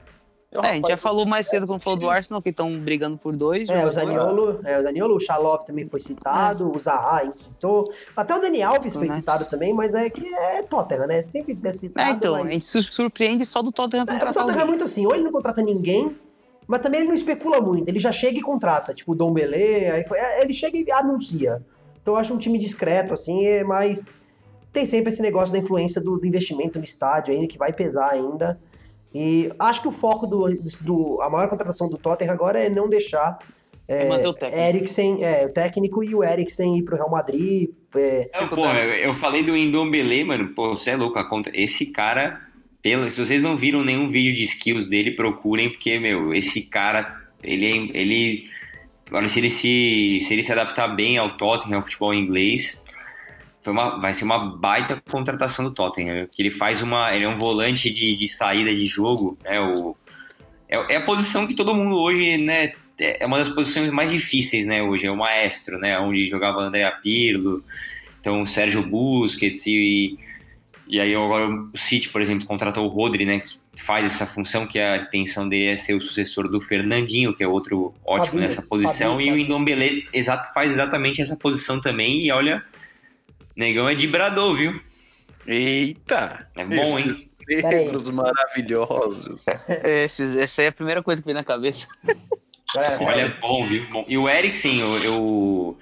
[0.62, 3.34] É, a gente já falou mais cedo quando falou do Arsenal, que estão brigando por
[3.34, 3.68] dois.
[3.68, 3.90] É, o.
[3.90, 7.82] Zaniolo, é, o Zaniolo, o Xalov também foi citado, o Zaha a gente citou,
[8.16, 9.16] até o Dani Alves foi Né?
[9.16, 11.24] citado também, mas é que é Tottenham, né?
[11.26, 12.52] Sempre é citado, É, então, a mas...
[12.52, 15.24] gente se surpreende só do Tottenham É, o contratar Tottenham é muito assim, ou ele
[15.24, 16.16] não contrata ninguém,
[16.66, 19.90] mas também ele não especula muito, ele já chega e contrata, tipo o Dom Belê,
[19.90, 21.62] aí foi, é, ele chega e anuncia.
[22.00, 24.14] Então eu acho um time discreto, assim, é mais...
[24.72, 28.10] Tem sempre esse negócio da influência do, do investimento no estádio ainda, que vai pesar
[28.10, 28.60] ainda.
[29.14, 31.22] E acho que o foco do, do...
[31.22, 33.38] A maior contratação do Tottenham agora é não deixar
[33.86, 34.60] É manter o técnico.
[34.60, 37.70] Eriksen, é, o técnico e o Eriksen ir pro Real Madrid.
[37.94, 40.48] é, Não, pô, eu, eu falei do Indombele, mano.
[40.48, 41.18] Pô, você é louco.
[41.18, 41.50] A conta...
[41.54, 42.40] Esse cara,
[42.84, 43.10] pelo...
[43.10, 47.66] se vocês não viram nenhum vídeo de skills dele, procurem, porque, meu, esse cara, ele.
[47.66, 48.50] é- ele
[49.06, 52.82] Agora, se ele se, se ele se adaptar bem ao Tottenham, ao futebol inglês,
[53.62, 56.26] foi uma, vai ser uma baita contratação do Tottenham.
[56.26, 57.14] Que ele faz uma.
[57.14, 59.60] Ele é um volante de, de saída de jogo, né?
[59.60, 59.96] O,
[60.68, 62.72] é, é a posição que todo mundo hoje, né?
[62.98, 64.82] É uma das posições mais difíceis, né?
[64.82, 65.98] Hoje é o maestro, né?
[65.98, 67.62] Onde jogava André Pirlo,
[68.20, 70.16] então o Sérgio Busquets e,
[70.86, 73.40] e aí agora o City, por exemplo, contratou o Rodri, né?
[73.40, 73.48] Que
[73.82, 77.48] faz essa função, que a intenção dele é ser o sucessor do Fernandinho, que é
[77.48, 79.46] outro ótimo Fabinho, nessa posição, Fabinho, e o Fabinho.
[79.46, 82.62] Indombele exato, faz exatamente essa posição também, e olha,
[83.56, 84.80] negão é de Brador, viu?
[85.46, 86.48] Eita!
[86.56, 87.14] É bom, hein?
[87.48, 89.44] Esses negros maravilhosos.
[89.84, 91.86] Esse- essa aí é a primeira coisa que vem na cabeça.
[92.08, 93.86] é, Olha, é bom, viu?
[93.90, 94.04] Bom.
[94.08, 95.78] E o Eriksen, eu, eu,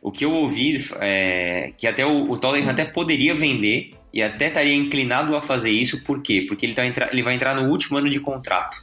[0.00, 4.46] O que eu ouvi é que até o, o Tottenham até poderia vender e até
[4.46, 6.46] estaria inclinado a fazer isso, por quê?
[6.48, 8.82] Porque ele, tá ele vai entrar no último ano de contrato.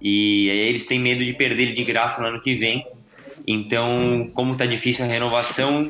[0.00, 2.84] E aí eles têm medo de perder ele de graça no ano que vem.
[3.46, 5.88] Então, como tá difícil a renovação,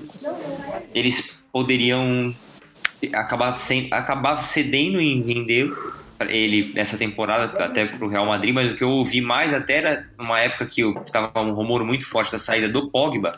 [0.95, 2.35] eles poderiam
[3.15, 5.73] acabar, sem, acabar cedendo em vender
[6.29, 9.79] ele nessa temporada até para o Real Madrid, mas o que eu ouvi mais até
[9.79, 13.35] era uma época que estava um rumor muito forte da saída do Pogba,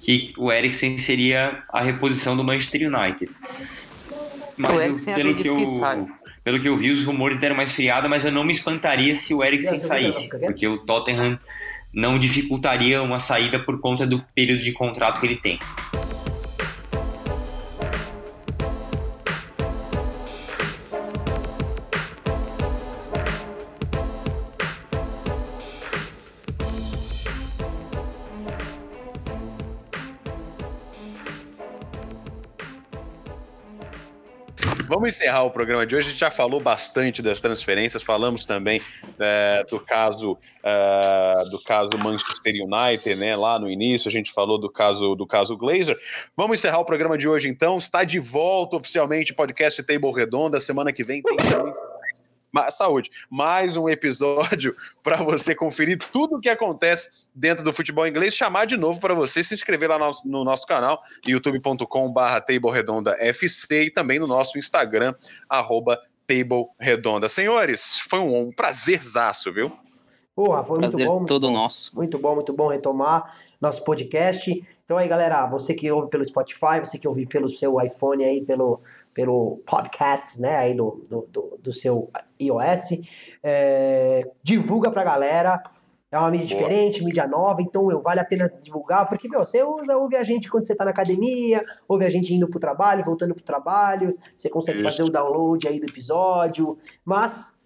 [0.00, 3.30] que o Eriksen seria a reposição do Manchester United.
[4.60, 5.64] Mas o Eriksen pelo que eu, que
[6.44, 9.34] pelo que eu vi, os rumores deram mais friada, mas eu não me espantaria se
[9.34, 11.38] o Eriksen saísse, porque o Tottenham
[11.92, 15.58] não dificultaria uma saída por conta do período de contrato que ele tem.
[35.10, 36.06] Encerrar o programa de hoje.
[36.06, 38.80] A gente já falou bastante das transferências, falamos também
[39.18, 43.34] é, do caso é, do caso Manchester United, né?
[43.34, 45.98] Lá no início a gente falou do caso do caso Glazer.
[46.36, 47.76] Vamos encerrar o programa de hoje então.
[47.76, 50.60] Está de volta oficialmente o podcast Table Redonda.
[50.60, 51.36] Semana que vem tem
[52.70, 58.34] saúde, mais um episódio para você conferir tudo o que acontece dentro do futebol inglês,
[58.34, 62.44] chamar de novo para você se inscrever lá no, no nosso canal, youtube.com/barra
[63.18, 65.14] FC e também no nosso Instagram,
[65.50, 67.28] arroba Table Redonda.
[67.28, 69.72] Senhores, foi um, um prazerzaço, viu?
[70.34, 71.24] Porra, foi Prazer muito bom.
[71.24, 71.96] todo muito nosso.
[71.96, 74.64] Muito bom, muito bom retomar nosso podcast.
[74.84, 78.40] Então aí, galera, você que ouve pelo Spotify, você que ouve pelo seu iPhone aí,
[78.40, 78.80] pelo
[79.14, 83.00] pelo podcast, né, aí do, do, do, do seu iOS.
[83.42, 85.62] É, divulga pra galera.
[86.12, 86.58] É uma mídia Boa.
[86.58, 90.24] diferente, mídia nova, então meu, vale a pena divulgar, porque meu, você usa, ouve a
[90.24, 94.18] gente quando você tá na academia, ouve a gente indo pro trabalho, voltando pro trabalho,
[94.36, 94.90] você consegue Isso.
[94.90, 97.56] fazer o download aí do episódio, mas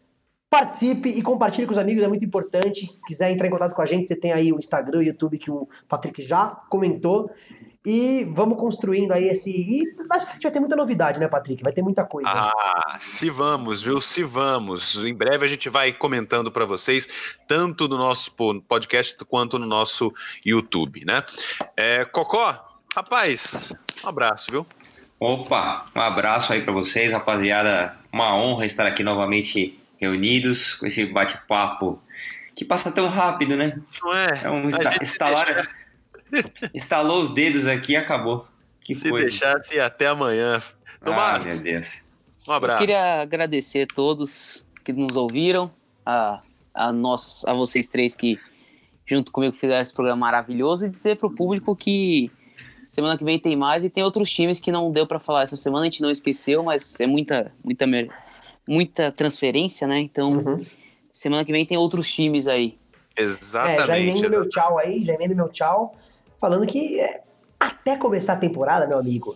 [0.50, 2.88] participe e compartilhe com os amigos, é muito importante.
[3.06, 5.50] Quiser entrar em contato com a gente, você tem aí o Instagram, o YouTube que
[5.50, 7.30] o Patrick já comentou.
[7.84, 9.50] E vamos construindo aí esse.
[9.50, 11.62] E acho que vai ter muita novidade, né, Patrick?
[11.62, 12.30] Vai ter muita coisa.
[12.30, 14.00] Ah, se vamos, viu?
[14.00, 15.04] Se vamos.
[15.04, 18.32] Em breve a gente vai comentando para vocês, tanto no nosso
[18.66, 20.10] podcast quanto no nosso
[20.44, 21.22] YouTube, né?
[21.76, 24.66] É, Cocó, rapaz, um abraço, viu?
[25.20, 27.96] Opa, um abraço aí para vocês, rapaziada.
[28.10, 32.00] Uma honra estar aqui novamente reunidos com esse bate-papo
[32.54, 33.78] que passa tão rápido, né?
[34.02, 34.26] Não é?
[34.44, 34.70] É um
[35.02, 35.46] instalar.
[35.54, 35.83] Deixa
[36.74, 38.46] Instalou os dedos aqui e acabou.
[38.80, 39.26] Que Se coisa.
[39.26, 40.60] deixasse até amanhã.
[41.04, 42.04] Tomás, ah, meu Deus.
[42.46, 42.82] Um abraço.
[42.82, 45.70] Eu queria agradecer a todos que nos ouviram,
[46.04, 46.42] a,
[46.74, 48.38] a, nós, a vocês três que
[49.06, 52.30] junto comigo fizeram esse programa maravilhoso e dizer para o público que
[52.86, 55.56] semana que vem tem mais e tem outros times que não deu para falar essa
[55.56, 57.86] semana, a gente não esqueceu, mas é muita, muita,
[58.68, 59.98] muita transferência, né?
[59.98, 60.66] Então, uhum.
[61.10, 62.78] semana que vem tem outros times aí.
[63.16, 63.82] Exatamente.
[63.82, 65.96] É, já emendo meu tchau aí, já emendo meu tchau
[66.44, 67.22] falando que é,
[67.58, 69.34] até começar a temporada, meu amigo,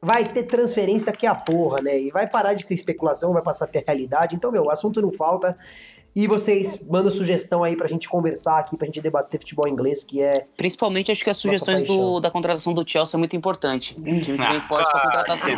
[0.00, 2.00] vai ter transferência que é a porra, né?
[2.00, 4.34] E vai parar de ter especulação, vai passar a ter realidade.
[4.34, 5.58] Então, meu, o assunto não falta.
[6.18, 10.20] E vocês mandam sugestão aí pra gente conversar aqui, pra gente debater futebol inglês, que
[10.20, 10.48] é.
[10.56, 13.96] Principalmente acho que as sugestões do, da contratação do Chelsea é muito importante.
[13.96, 15.50] O time pra contratação.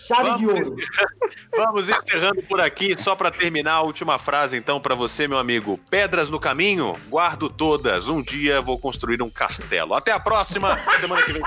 [0.00, 0.76] Chave vamos, de ouro.
[1.56, 5.80] Vamos encerrando por aqui, só pra terminar a última frase, então, pra você, meu amigo.
[5.88, 8.06] Pedras no caminho, guardo todas.
[8.06, 9.94] Um dia vou construir um castelo.
[9.94, 11.42] Até a próxima, semana que vem.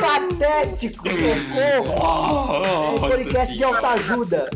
[0.00, 1.94] Patético, socorro!
[2.00, 4.48] Oh, oh, podcast de alta ajuda.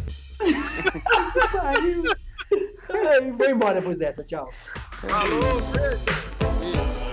[1.62, 2.02] Aí,
[3.32, 4.22] vou embora depois dessa.
[4.24, 4.48] Tchau.
[5.00, 7.07] Falou, beijo.